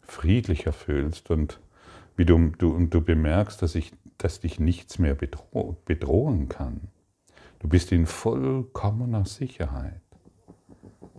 friedlicher 0.00 0.72
fühlst 0.72 1.30
und 1.30 1.60
wie 2.16 2.24
du, 2.24 2.52
du, 2.58 2.74
und 2.74 2.90
du 2.90 3.02
bemerkst, 3.02 3.60
dass, 3.60 3.74
ich, 3.74 3.92
dass 4.18 4.40
dich 4.40 4.58
nichts 4.58 4.98
mehr 4.98 5.14
bedroh, 5.14 5.76
bedrohen 5.84 6.48
kann. 6.48 6.88
Du 7.58 7.68
bist 7.68 7.92
in 7.92 8.06
vollkommener 8.06 9.24
Sicherheit. 9.24 10.05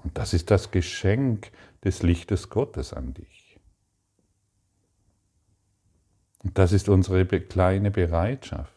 Und 0.07 0.17
das 0.17 0.33
ist 0.33 0.51
das 0.51 0.71
Geschenk 0.71 1.51
des 1.83 2.01
Lichtes 2.01 2.49
Gottes 2.49 2.93
an 2.93 3.13
dich. 3.13 3.59
Und 6.41 6.57
das 6.57 6.71
ist 6.71 6.87
unsere 6.87 7.25
kleine 7.25 7.91
Bereitschaft. 7.91 8.71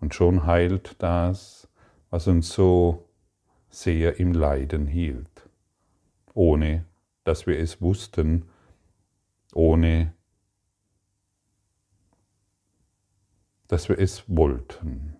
Und 0.00 0.14
schon 0.14 0.46
heilt 0.46 0.96
das, 1.02 1.68
was 2.08 2.26
uns 2.26 2.50
so 2.54 3.06
sehr 3.68 4.18
im 4.18 4.32
Leiden 4.32 4.86
hielt, 4.86 5.46
ohne 6.32 6.86
dass 7.24 7.46
wir 7.46 7.58
es 7.58 7.82
wussten, 7.82 8.48
ohne 9.52 10.14
dass 13.68 13.90
wir 13.90 13.98
es 13.98 14.24
wollten. 14.26 15.16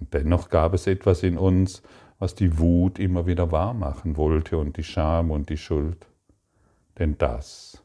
Und 0.00 0.14
dennoch 0.14 0.48
gab 0.48 0.72
es 0.72 0.86
etwas 0.86 1.22
in 1.22 1.36
uns, 1.36 1.82
was 2.18 2.34
die 2.34 2.58
Wut 2.58 2.98
immer 2.98 3.26
wieder 3.26 3.50
wahr 3.50 3.74
machen 3.74 4.16
wollte 4.16 4.58
und 4.58 4.76
die 4.76 4.84
Scham 4.84 5.30
und 5.30 5.48
die 5.48 5.56
Schuld. 5.56 6.06
Denn 6.98 7.18
das 7.18 7.82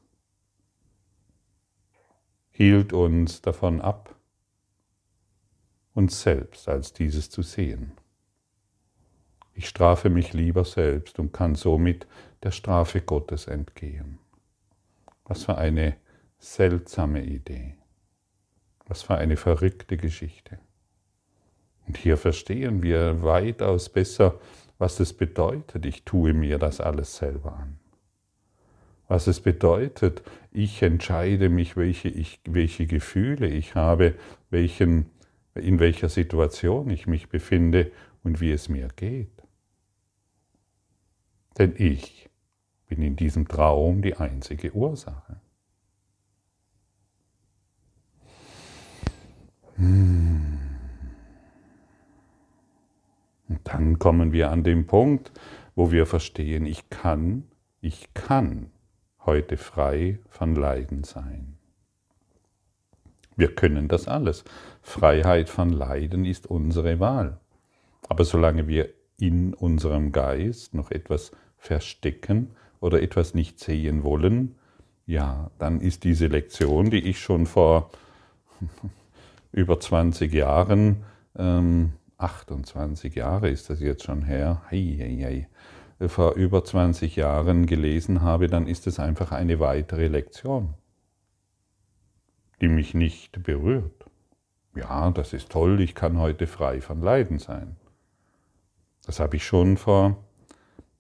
hielt 2.52 2.94
uns 2.94 3.42
davon 3.42 3.82
ab, 3.82 4.16
uns 5.94 6.22
selbst 6.22 6.68
als 6.68 6.94
dieses 6.94 7.30
zu 7.30 7.42
sehen. 7.42 7.94
Ich 9.54 9.68
strafe 9.68 10.10
mich 10.10 10.34
lieber 10.34 10.64
selbst 10.64 11.20
und 11.20 11.34
kann 11.34 11.56
somit 11.56 12.08
der 12.44 12.52
Strafe 12.52 13.02
Gottes 13.02 13.48
entgehen. 13.48 14.20
Was 15.26 15.44
für 15.44 15.58
eine 15.58 15.98
seltsame 16.38 17.24
Idee. 17.24 17.76
Was 18.88 19.02
für 19.02 19.16
eine 19.16 19.36
verrückte 19.36 19.98
Geschichte. 19.98 20.60
Und 21.90 21.98
hier 21.98 22.18
verstehen 22.18 22.84
wir 22.84 23.24
weitaus 23.24 23.90
besser, 23.90 24.40
was 24.78 25.00
es 25.00 25.12
bedeutet, 25.12 25.88
ich 25.88 26.04
tue 26.04 26.34
mir 26.34 26.60
das 26.60 26.80
alles 26.80 27.18
selber 27.18 27.54
an. 27.54 27.80
Was 29.08 29.26
es 29.26 29.42
bedeutet, 29.42 30.22
ich 30.52 30.84
entscheide 30.84 31.50
mich, 31.50 31.76
welche, 31.78 32.10
ich, 32.10 32.42
welche 32.46 32.86
Gefühle 32.86 33.48
ich 33.48 33.74
habe, 33.74 34.14
welchen, 34.52 35.08
in 35.56 35.80
welcher 35.80 36.10
Situation 36.10 36.92
ich 36.92 37.08
mich 37.08 37.28
befinde 37.28 37.92
und 38.24 38.40
wie 38.40 38.52
es 38.52 38.70
mir 38.70 38.90
geht. 38.96 39.44
Denn 41.58 41.74
ich 41.76 42.30
bin 42.86 43.02
in 43.02 43.16
diesem 43.16 43.48
Traum 43.48 44.04
die 44.04 44.16
einzige 44.16 44.76
Ursache. 44.76 45.42
Hmm. 49.76 50.60
Und 53.50 53.64
dann 53.80 53.98
kommen 53.98 54.34
wir 54.34 54.52
an 54.52 54.66
den 54.66 54.88
Punkt, 54.88 55.32
wo 55.74 55.90
wir 55.90 56.06
verstehen, 56.06 56.66
ich 56.66 56.90
kann, 56.90 57.46
ich 57.80 58.14
kann 58.14 58.72
heute 59.26 59.56
frei 59.56 60.20
von 60.28 60.54
Leiden 60.54 61.06
sein. 61.06 61.56
Wir 63.38 63.56
können 63.56 63.88
das 63.88 64.10
alles. 64.10 64.44
Freiheit 64.82 65.48
von 65.48 65.70
Leiden 65.70 66.26
ist 66.26 66.46
unsere 66.46 67.00
Wahl. 67.00 67.40
Aber 68.10 68.26
solange 68.26 68.68
wir 68.68 68.90
in 69.18 69.54
unserem 69.54 70.12
Geist 70.12 70.74
noch 70.74 70.92
etwas 70.92 71.32
verstecken 71.58 72.52
oder 72.82 73.02
etwas 73.02 73.34
nicht 73.34 73.62
sehen 73.62 74.04
wollen, 74.04 74.56
ja, 75.06 75.52
dann 75.58 75.80
ist 75.80 76.04
diese 76.04 76.28
Lektion, 76.28 76.90
die 76.90 77.08
ich 77.08 77.22
schon 77.22 77.46
vor 77.46 77.92
über 79.54 79.80
20 79.80 80.34
Jahren 80.34 81.06
ähm, 81.38 81.94
28 82.20 83.16
Jahre 83.16 83.50
ist 83.50 83.70
das 83.70 83.80
jetzt 83.80 84.04
schon 84.04 84.24
her, 84.24 84.62
hei, 84.70 84.96
hei, 85.00 85.48
hei, 86.00 86.08
vor 86.08 86.34
über 86.34 86.64
20 86.64 87.16
Jahren 87.16 87.66
gelesen 87.66 88.22
habe, 88.22 88.48
dann 88.48 88.68
ist 88.68 88.88
es 88.88 89.00
einfach 89.00 89.32
eine 89.32 89.60
weitere 89.60 90.08
Lektion, 90.08 90.74
die 92.62 92.68
mich 92.68 92.94
nicht 92.94 93.42
berührt. 93.44 94.06
Ja, 94.76 95.12
das 95.12 95.34
ist 95.34 95.50
toll, 95.50 95.82
ich 95.82 95.96
kann 95.96 96.20
heute 96.20 96.46
frei 96.46 96.82
von 96.82 97.02
Leiden 97.02 97.40
sein. 97.40 97.78
Das 99.06 99.20
habe 99.20 99.38
ich 99.38 99.46
schon 99.46 99.78
vor, 99.78 100.18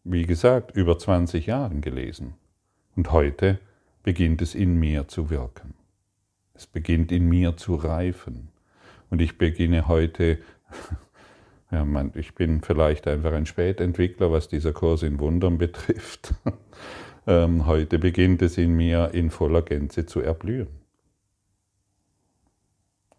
wie 0.03 0.25
gesagt, 0.25 0.71
über 0.71 0.97
20 0.97 1.45
Jahren 1.45 1.81
gelesen. 1.81 2.33
Und 2.95 3.11
heute 3.11 3.59
beginnt 4.03 4.41
es 4.41 4.55
in 4.55 4.79
mir 4.79 5.07
zu 5.07 5.29
wirken. 5.29 5.75
Es 6.53 6.65
beginnt 6.65 7.11
in 7.11 7.27
mir 7.27 7.57
zu 7.57 7.75
reifen. 7.75 8.49
Und 9.09 9.21
ich 9.21 9.37
beginne 9.37 9.87
heute 9.87 10.39
ja, 11.71 11.85
man, 11.85 12.11
ich 12.15 12.33
bin 12.33 12.61
vielleicht 12.61 13.07
einfach 13.07 13.33
ein 13.33 13.45
Spätentwickler, 13.45 14.31
was 14.31 14.47
dieser 14.47 14.73
Kurs 14.73 15.03
in 15.03 15.19
Wundern 15.19 15.57
betrifft. 15.59 16.33
ähm, 17.27 17.67
heute 17.67 17.99
beginnt 17.99 18.41
es 18.41 18.57
in 18.57 18.75
mir 18.75 19.11
in 19.13 19.29
voller 19.29 19.61
Gänze 19.61 20.05
zu 20.05 20.19
erblühen. 20.19 20.67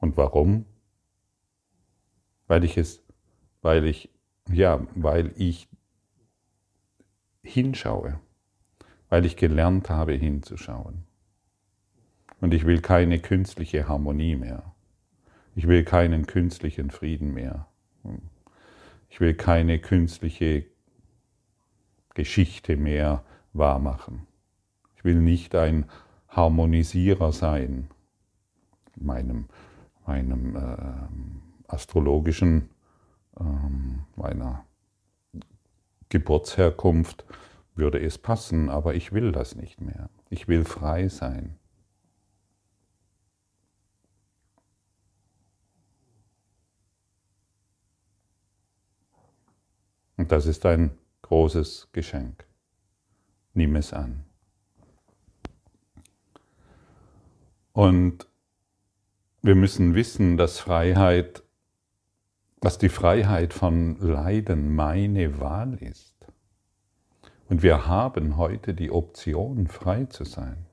Und 0.01 0.17
warum? 0.17 0.65
Weil 2.49 2.65
ich 2.65 2.77
es, 2.77 3.05
weil 3.63 3.85
ich, 3.85 4.11
ja, 4.51 4.85
weil 4.97 5.33
ich 5.37 5.69
hinschaue, 7.43 8.19
weil 9.09 9.27
ich 9.27 9.37
gelernt 9.37 9.91
habe 9.91 10.13
hinzuschauen. 10.15 11.05
Und 12.41 12.55
ich 12.55 12.67
will 12.67 12.81
keine 12.81 13.21
künstliche 13.21 13.87
Harmonie 13.87 14.35
mehr. 14.35 14.75
Ich 15.55 15.69
will 15.69 15.85
keinen 15.85 16.27
künstlichen 16.27 16.91
Frieden 16.91 17.35
mehr. 17.35 17.67
Ich 19.11 19.21
will 19.21 19.35
keine 19.35 19.79
künstliche 19.79 20.65
Geschichte 22.15 22.77
mehr 22.77 23.25
wahrmachen. 23.53 24.27
Ich 24.97 25.05
will 25.05 25.21
nicht 25.21 25.55
ein 25.55 25.85
Harmonisierer 26.29 27.33
sein, 27.33 27.91
meinem, 28.97 29.47
meinem 30.07 30.57
äh, 30.57 31.73
astrologischen, 31.73 32.71
äh, 33.39 33.45
meiner 34.17 34.65
Geburtsherkunft 36.09 37.25
würde 37.75 38.01
es 38.01 38.19
passen, 38.19 38.69
aber 38.69 38.95
ich 38.95 39.13
will 39.13 39.33
das 39.33 39.55
nicht 39.55 39.81
mehr. 39.81 40.11
Ich 40.29 40.49
will 40.49 40.65
frei 40.65 41.09
sein. 41.09 41.57
Und 50.21 50.33
das 50.33 50.45
ist 50.45 50.67
ein 50.67 50.91
großes 51.23 51.89
Geschenk. 51.93 52.45
Nimm 53.55 53.75
es 53.75 53.95
an. 53.95 54.23
Und 57.73 58.27
wir 59.41 59.55
müssen 59.55 59.95
wissen, 59.95 60.37
dass 60.37 60.59
Freiheit, 60.59 61.43
dass 62.61 62.77
die 62.77 62.91
Freiheit 62.91 63.55
von 63.55 63.99
Leiden 63.99 64.75
meine 64.75 65.41
Wahl 65.41 65.83
ist. 65.83 66.15
Und 67.49 67.63
wir 67.63 67.87
haben 67.87 68.37
heute 68.37 68.75
die 68.75 68.91
Option, 68.91 69.69
frei 69.69 70.05
zu 70.05 70.25
sein. 70.25 70.67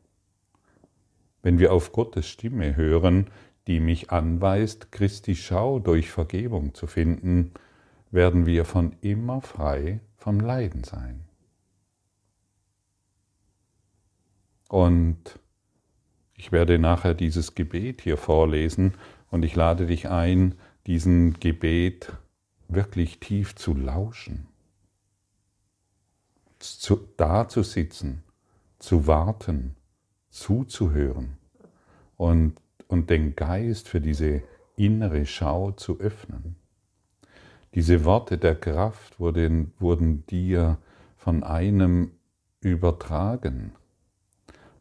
Wenn 1.41 1.57
wir 1.57 1.71
auf 1.71 1.93
Gottes 1.93 2.27
Stimme 2.27 2.75
hören, 2.75 3.29
die 3.67 3.79
mich 3.79 4.11
anweist, 4.11 4.91
Christi 4.91 5.37
Schau 5.37 5.79
durch 5.79 6.11
Vergebung 6.11 6.73
zu 6.73 6.85
finden, 6.85 7.53
werden 8.11 8.45
wir 8.45 8.65
von 8.65 8.95
immer 9.01 9.41
frei 9.41 9.99
vom 10.15 10.39
Leiden 10.39 10.83
sein. 10.83 11.23
Und 14.69 15.39
ich 16.35 16.51
werde 16.51 16.77
nachher 16.77 17.13
dieses 17.13 17.55
Gebet 17.55 18.01
hier 18.01 18.17
vorlesen 18.17 18.93
und 19.31 19.43
ich 19.43 19.55
lade 19.55 19.87
dich 19.87 20.09
ein, 20.09 20.55
diesem 20.85 21.39
Gebet 21.39 22.13
wirklich 22.67 23.19
tief 23.19 23.55
zu 23.55 23.73
lauschen, 23.73 24.47
zu, 26.59 27.07
da 27.17 27.47
zu 27.47 27.63
sitzen, 27.63 28.23
zu 28.79 29.07
warten, 29.07 29.75
zuzuhören 30.29 31.37
und, 32.17 32.55
und 32.87 33.09
den 33.09 33.35
Geist 33.35 33.87
für 33.87 34.01
diese 34.01 34.43
innere 34.75 35.25
Schau 35.25 35.71
zu 35.71 35.99
öffnen. 35.99 36.55
Diese 37.75 38.05
Worte 38.05 38.37
der 38.37 38.55
Kraft 38.55 39.19
wurden, 39.19 39.73
wurden 39.79 40.25
dir 40.27 40.77
von 41.17 41.43
einem 41.43 42.11
übertragen, 42.61 43.73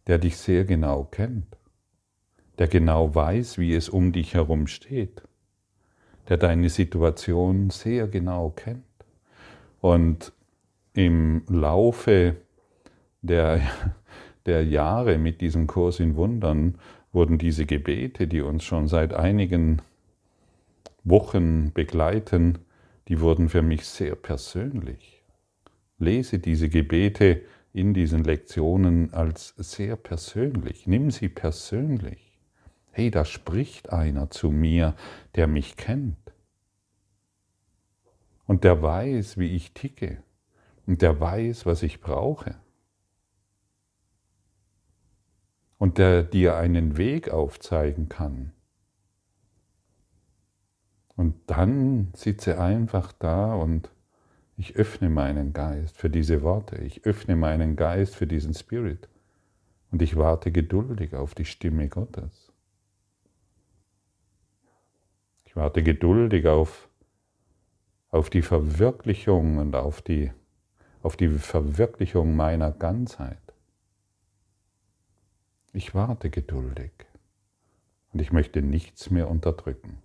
der 0.06 0.18
dich 0.18 0.36
sehr 0.36 0.64
genau 0.64 1.04
kennt, 1.04 1.56
der 2.58 2.68
genau 2.68 3.14
weiß, 3.14 3.58
wie 3.58 3.74
es 3.74 3.88
um 3.88 4.12
dich 4.12 4.34
herum 4.34 4.66
steht, 4.66 5.22
der 6.28 6.36
deine 6.36 6.68
Situation 6.68 7.70
sehr 7.70 8.08
genau 8.08 8.50
kennt. 8.50 8.84
Und 9.80 10.32
im 10.94 11.42
Laufe 11.48 12.36
der, 13.22 13.60
der 14.46 14.64
Jahre 14.64 15.18
mit 15.18 15.40
diesem 15.40 15.66
Kurs 15.66 16.00
in 16.00 16.16
Wundern 16.16 16.78
wurden 17.12 17.38
diese 17.38 17.66
Gebete, 17.66 18.26
die 18.26 18.40
uns 18.40 18.64
schon 18.64 18.88
seit 18.88 19.12
einigen 19.12 19.82
Wochen 21.04 21.72
begleiten, 21.72 22.58
die 23.08 23.20
wurden 23.20 23.48
für 23.48 23.62
mich 23.62 23.86
sehr 23.86 24.14
persönlich. 24.14 25.22
Lese 25.98 26.38
diese 26.38 26.68
Gebete 26.68 27.42
in 27.72 27.94
diesen 27.94 28.24
Lektionen 28.24 29.12
als 29.12 29.54
sehr 29.56 29.96
persönlich. 29.96 30.86
Nimm 30.86 31.10
sie 31.10 31.28
persönlich. 31.28 32.38
Hey, 32.90 33.10
da 33.10 33.24
spricht 33.24 33.92
einer 33.92 34.30
zu 34.30 34.50
mir, 34.50 34.94
der 35.34 35.46
mich 35.46 35.76
kennt. 35.76 36.16
Und 38.46 38.64
der 38.64 38.80
weiß, 38.80 39.36
wie 39.38 39.54
ich 39.54 39.72
ticke. 39.72 40.22
Und 40.86 41.02
der 41.02 41.20
weiß, 41.20 41.66
was 41.66 41.82
ich 41.82 42.00
brauche. 42.00 42.56
Und 45.78 45.98
der 45.98 46.22
dir 46.22 46.56
einen 46.56 46.96
Weg 46.96 47.28
aufzeigen 47.28 48.08
kann. 48.08 48.52
Und 51.16 51.34
dann 51.46 52.12
sitze 52.14 52.60
einfach 52.60 53.12
da 53.12 53.54
und 53.54 53.90
ich 54.58 54.76
öffne 54.76 55.08
meinen 55.08 55.52
Geist 55.52 55.96
für 55.96 56.10
diese 56.10 56.42
Worte. 56.42 56.76
Ich 56.76 57.04
öffne 57.04 57.36
meinen 57.36 57.76
Geist 57.76 58.14
für 58.14 58.26
diesen 58.26 58.54
Spirit. 58.54 59.08
Und 59.90 60.02
ich 60.02 60.16
warte 60.16 60.52
geduldig 60.52 61.14
auf 61.14 61.34
die 61.34 61.44
Stimme 61.44 61.88
Gottes. 61.88 62.52
Ich 65.44 65.56
warte 65.56 65.82
geduldig 65.82 66.46
auf, 66.46 66.88
auf 68.10 68.28
die 68.28 68.42
Verwirklichung 68.42 69.58
und 69.58 69.74
auf 69.74 70.02
die, 70.02 70.32
auf 71.02 71.16
die 71.16 71.28
Verwirklichung 71.28 72.36
meiner 72.36 72.72
Ganzheit. 72.72 73.38
Ich 75.72 75.94
warte 75.94 76.30
geduldig 76.30 76.92
und 78.12 78.20
ich 78.20 78.32
möchte 78.32 78.62
nichts 78.62 79.10
mehr 79.10 79.30
unterdrücken. 79.30 79.98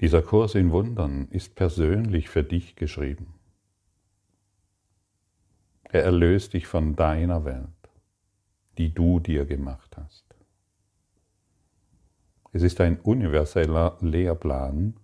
Dieser 0.00 0.20
Kurs 0.22 0.54
in 0.54 0.70
Wundern 0.72 1.28
ist 1.30 1.54
persönlich 1.54 2.28
für 2.28 2.44
dich 2.44 2.76
geschrieben. 2.76 3.34
Er 5.84 6.04
erlöst 6.04 6.52
dich 6.52 6.66
von 6.66 6.96
deiner 6.96 7.44
Welt, 7.44 7.68
die 8.76 8.92
du 8.92 9.20
dir 9.20 9.46
gemacht 9.46 9.96
hast. 9.96 10.24
Es 12.52 12.62
ist 12.62 12.80
ein 12.80 13.00
universeller 13.00 13.96
Lehrplan 14.00 14.94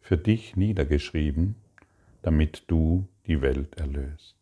für 0.00 0.16
dich 0.16 0.56
niedergeschrieben, 0.56 1.56
damit 2.22 2.64
du 2.68 3.08
die 3.26 3.40
Welt 3.40 3.76
erlöst. 3.76 4.37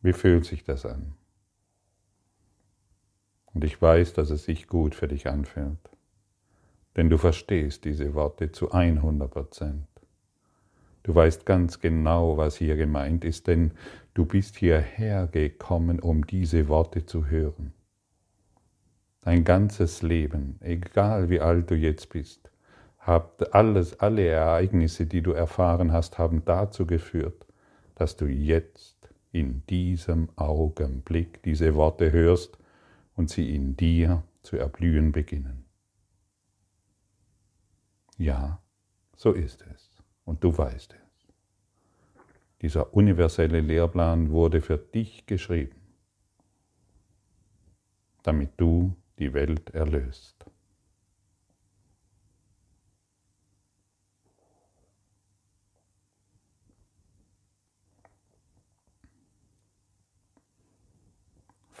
Wie 0.00 0.12
fühlt 0.12 0.44
sich 0.44 0.64
das 0.64 0.86
an? 0.86 1.14
Und 3.52 3.64
ich 3.64 3.80
weiß, 3.80 4.12
dass 4.12 4.30
es 4.30 4.44
sich 4.44 4.68
gut 4.68 4.94
für 4.94 5.08
dich 5.08 5.26
anfühlt, 5.26 5.78
denn 6.96 7.10
du 7.10 7.18
verstehst 7.18 7.84
diese 7.84 8.14
Worte 8.14 8.52
zu 8.52 8.70
100 8.70 9.30
Prozent. 9.30 9.86
Du 11.02 11.14
weißt 11.14 11.46
ganz 11.46 11.80
genau, 11.80 12.36
was 12.36 12.56
hier 12.56 12.76
gemeint 12.76 13.24
ist, 13.24 13.46
denn 13.46 13.72
du 14.14 14.26
bist 14.26 14.56
hierher 14.56 15.26
gekommen, 15.26 16.00
um 16.00 16.26
diese 16.26 16.68
Worte 16.68 17.06
zu 17.06 17.26
hören. 17.26 17.72
Dein 19.22 19.42
ganzes 19.42 20.02
Leben, 20.02 20.58
egal 20.60 21.30
wie 21.30 21.40
alt 21.40 21.70
du 21.70 21.74
jetzt 21.74 22.10
bist, 22.10 22.50
hat 22.98 23.54
alles, 23.54 23.98
alle 24.00 24.26
Ereignisse, 24.26 25.06
die 25.06 25.22
du 25.22 25.32
erfahren 25.32 25.92
hast, 25.92 26.18
haben 26.18 26.44
dazu 26.44 26.86
geführt, 26.86 27.46
dass 27.94 28.16
du 28.16 28.26
jetzt 28.26 28.97
in 29.32 29.64
diesem 29.66 30.28
Augenblick 30.36 31.42
diese 31.42 31.74
Worte 31.74 32.12
hörst 32.12 32.58
und 33.14 33.30
sie 33.30 33.54
in 33.54 33.76
dir 33.76 34.22
zu 34.42 34.56
erblühen 34.56 35.12
beginnen. 35.12 35.64
Ja, 38.16 38.60
so 39.16 39.32
ist 39.32 39.62
es 39.62 39.90
und 40.24 40.42
du 40.42 40.56
weißt 40.56 40.94
es. 40.94 40.98
Dieser 42.62 42.92
universelle 42.94 43.60
Lehrplan 43.60 44.30
wurde 44.30 44.60
für 44.60 44.78
dich 44.78 45.26
geschrieben, 45.26 45.80
damit 48.22 48.50
du 48.56 48.96
die 49.18 49.32
Welt 49.32 49.70
erlöst. 49.70 50.47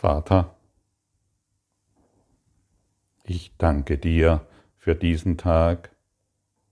Vater, 0.00 0.54
ich 3.24 3.56
danke 3.58 3.98
dir 3.98 4.46
für 4.76 4.94
diesen 4.94 5.38
Tag 5.38 5.90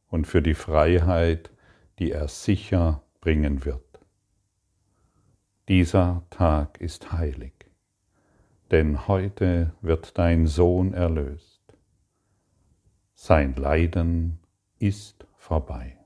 und 0.06 0.28
für 0.28 0.42
die 0.42 0.54
Freiheit, 0.54 1.50
die 1.98 2.12
er 2.12 2.28
sicher 2.28 3.02
bringen 3.20 3.64
wird. 3.64 3.82
Dieser 5.66 6.22
Tag 6.30 6.80
ist 6.80 7.10
heilig, 7.10 7.52
denn 8.70 9.08
heute 9.08 9.72
wird 9.80 10.16
dein 10.18 10.46
Sohn 10.46 10.94
erlöst. 10.94 11.64
Sein 13.12 13.56
Leiden 13.56 14.38
ist 14.78 15.26
vorbei, 15.34 15.98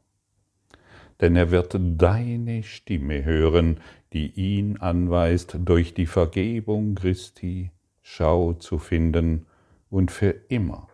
denn 1.20 1.36
er 1.36 1.50
wird 1.50 1.76
deine 1.78 2.62
Stimme 2.62 3.22
hören, 3.26 3.78
die 4.12 4.30
ihn 4.32 4.78
anweist, 4.78 5.56
durch 5.64 5.94
die 5.94 6.06
Vergebung 6.06 6.94
Christi 6.94 7.70
Schau 8.02 8.54
zu 8.54 8.78
finden 8.78 9.46
und 9.88 10.10
für 10.10 10.30
immer 10.48 10.88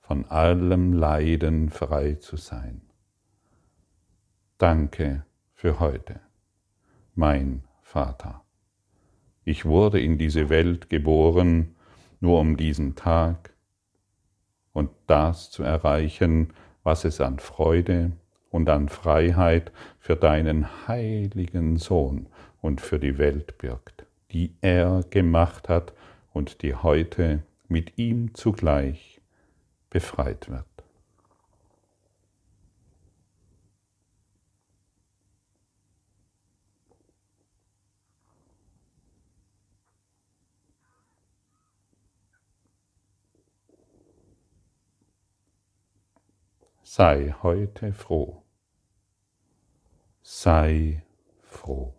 von 0.00 0.26
allem 0.26 0.92
Leiden 0.92 1.70
frei 1.70 2.14
zu 2.14 2.36
sein. 2.36 2.82
Danke 4.58 5.24
für 5.54 5.80
heute, 5.80 6.20
mein 7.14 7.64
Vater. 7.82 8.44
Ich 9.44 9.64
wurde 9.64 10.00
in 10.00 10.18
diese 10.18 10.48
Welt 10.50 10.90
geboren, 10.90 11.74
nur 12.20 12.40
um 12.40 12.56
diesen 12.56 12.94
Tag 12.94 13.54
und 14.72 14.90
das 15.06 15.50
zu 15.50 15.62
erreichen, 15.62 16.52
was 16.82 17.04
es 17.04 17.20
an 17.20 17.38
Freude 17.38 18.12
und 18.52 18.68
an 18.68 18.88
Freiheit 18.88 19.72
für 19.98 20.14
deinen 20.14 20.86
heiligen 20.86 21.78
Sohn 21.78 22.26
und 22.60 22.80
für 22.80 23.00
die 23.00 23.18
Welt 23.18 23.58
birgt, 23.58 24.04
die 24.30 24.54
er 24.60 25.02
gemacht 25.10 25.68
hat 25.68 25.92
und 26.32 26.62
die 26.62 26.74
heute 26.74 27.42
mit 27.66 27.98
ihm 27.98 28.34
zugleich 28.34 29.20
befreit 29.90 30.48
wird. 30.50 30.66
Sei 46.82 47.34
heute 47.42 47.94
froh. 47.94 48.41
Sei 50.34 51.02
froh. 51.42 51.92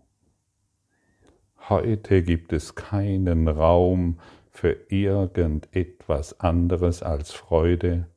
Heute 1.70 2.24
gibt 2.24 2.52
es 2.52 2.74
keinen 2.74 3.48
Raum 3.48 4.18
für 4.50 4.76
irgendetwas 4.90 6.40
anderes 6.40 7.04
als 7.04 7.32
Freude 7.32 8.08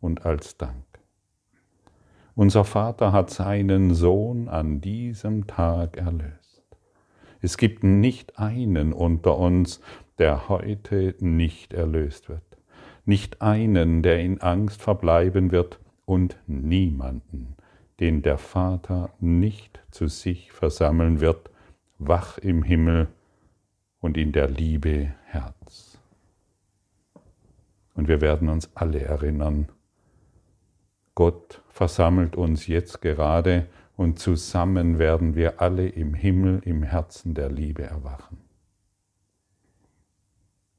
und 0.00 0.24
als 0.24 0.56
Dank. 0.58 0.86
Unser 2.36 2.64
Vater 2.64 3.10
hat 3.10 3.30
seinen 3.30 3.94
Sohn 3.94 4.48
an 4.48 4.80
diesem 4.80 5.48
Tag 5.48 5.96
erlöst. 5.96 6.62
Es 7.40 7.56
gibt 7.56 7.82
nicht 7.82 8.38
einen 8.38 8.92
unter 8.92 9.36
uns, 9.36 9.80
der 10.18 10.48
heute 10.48 11.16
nicht 11.18 11.74
erlöst 11.74 12.28
wird, 12.28 12.58
nicht 13.04 13.42
einen, 13.42 14.02
der 14.02 14.20
in 14.20 14.40
Angst 14.40 14.80
verbleiben 14.80 15.50
wird 15.50 15.80
und 16.06 16.38
niemanden, 16.46 17.56
den 18.04 18.20
der 18.20 18.36
Vater 18.36 19.14
nicht 19.18 19.80
zu 19.90 20.08
sich 20.08 20.52
versammeln 20.52 21.20
wird, 21.20 21.48
wach 21.96 22.36
im 22.36 22.62
Himmel 22.62 23.08
und 23.98 24.18
in 24.18 24.30
der 24.30 24.46
Liebe 24.46 25.14
Herz. 25.24 25.98
Und 27.94 28.06
wir 28.06 28.20
werden 28.20 28.50
uns 28.50 28.68
alle 28.76 29.00
erinnern, 29.00 29.70
Gott 31.14 31.62
versammelt 31.70 32.36
uns 32.36 32.66
jetzt 32.66 33.00
gerade 33.00 33.68
und 33.96 34.18
zusammen 34.18 34.98
werden 34.98 35.34
wir 35.34 35.62
alle 35.62 35.88
im 35.88 36.12
Himmel, 36.12 36.60
im 36.62 36.82
Herzen 36.82 37.32
der 37.32 37.50
Liebe 37.50 37.84
erwachen. 37.84 38.38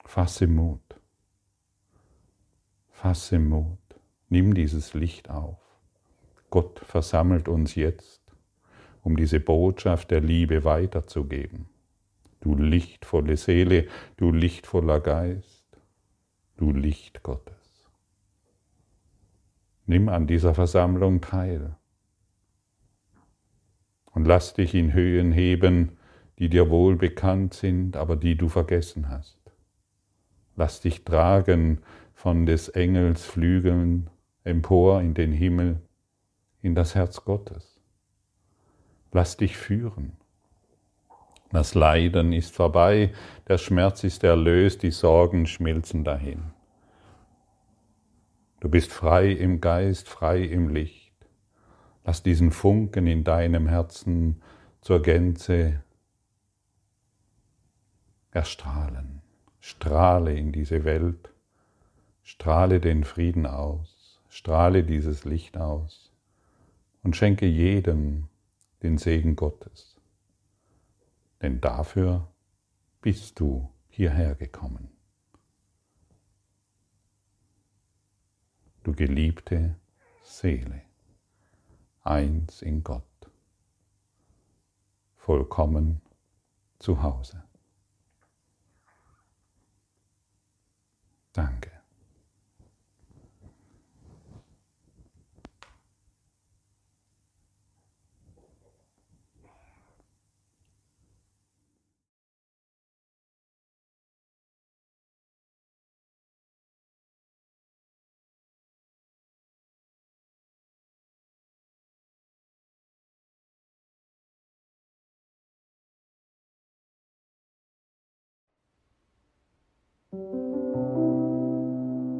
Fasse 0.04 0.46
Mut. 0.46 1.02
Fasse 2.92 3.40
Mut. 3.40 3.80
Nimm 4.30 4.54
dieses 4.54 4.94
Licht 4.94 5.32
auf. 5.32 5.65
Gott 6.56 6.80
versammelt 6.86 7.50
uns 7.50 7.76
jetzt, 7.76 8.22
um 9.02 9.18
diese 9.18 9.42
Botschaft 9.42 10.10
der 10.10 10.22
Liebe 10.22 10.64
weiterzugeben. 10.64 11.66
Du 12.40 12.56
lichtvolle 12.56 13.36
Seele, 13.36 13.90
du 14.16 14.32
lichtvoller 14.32 15.02
Geist, 15.02 15.66
du 16.56 16.72
Licht 16.72 17.24
Gottes. 17.24 17.92
Nimm 19.86 20.08
an 20.08 20.28
dieser 20.28 20.54
Versammlung 20.54 21.20
teil 21.20 21.76
und 24.14 24.24
lass 24.24 24.54
dich 24.54 24.76
in 24.76 24.94
Höhen 24.94 25.34
heben, 25.34 25.98
die 26.40 26.48
dir 26.48 26.70
wohl 26.70 26.96
bekannt 26.96 27.54
sind, 27.54 27.98
aber 27.98 28.16
die 28.16 28.38
du 28.38 28.48
vergessen 28.48 29.10
hast. 29.10 29.42
Lass 30.56 30.80
dich 30.80 31.04
tragen 31.04 31.82
von 32.14 32.46
des 32.46 32.70
Engels 32.70 33.26
Flügeln 33.26 34.10
empor 34.46 35.02
in 35.02 35.16
den 35.16 35.34
Himmel, 35.34 35.82
in 36.66 36.74
das 36.74 36.96
Herz 36.96 37.24
Gottes. 37.24 37.80
Lass 39.12 39.38
dich 39.38 39.56
führen. 39.56 40.18
Das 41.52 41.76
Leiden 41.76 42.34
ist 42.34 42.56
vorbei, 42.56 43.14
der 43.48 43.60
Schmerz 43.60 44.04
ist 44.04 44.24
erlöst, 44.24 44.82
die 44.82 44.90
Sorgen 44.90 45.46
schmilzen 45.46 46.04
dahin. 46.04 46.52
Du 48.60 48.68
bist 48.68 48.92
frei 48.92 49.32
im 49.32 49.62
Geist, 49.62 50.10
frei 50.10 50.42
im 50.42 50.70
Licht. 50.70 51.14
Lass 52.04 52.24
diesen 52.24 52.50
Funken 52.50 53.06
in 53.06 53.24
deinem 53.24 53.68
Herzen 53.68 54.42
zur 54.82 55.04
Gänze 55.04 55.84
erstrahlen. 58.32 59.22
Strahle 59.60 60.34
in 60.34 60.52
diese 60.52 60.84
Welt, 60.84 61.32
strahle 62.24 62.80
den 62.80 63.04
Frieden 63.04 63.46
aus, 63.46 64.20
strahle 64.30 64.84
dieses 64.84 65.26
Licht 65.26 65.58
aus 65.58 66.05
und 67.06 67.16
schenke 67.16 67.46
jedem 67.46 68.30
den 68.82 68.98
Segen 68.98 69.36
Gottes. 69.36 69.96
Denn 71.40 71.62
dafür 71.62 72.28
bist 73.00 73.40
du 73.40 73.72
hierher 73.90 74.34
gekommen. 74.34 74.90
Du 78.82 78.92
geliebte 78.92 79.76
Seele, 80.24 80.82
eins 82.02 82.64
in 82.64 82.84
Gott, 82.84 83.04
vollkommen 85.16 86.02
zu 86.80 87.04
Hause. 87.04 87.44
Danke. 91.34 91.75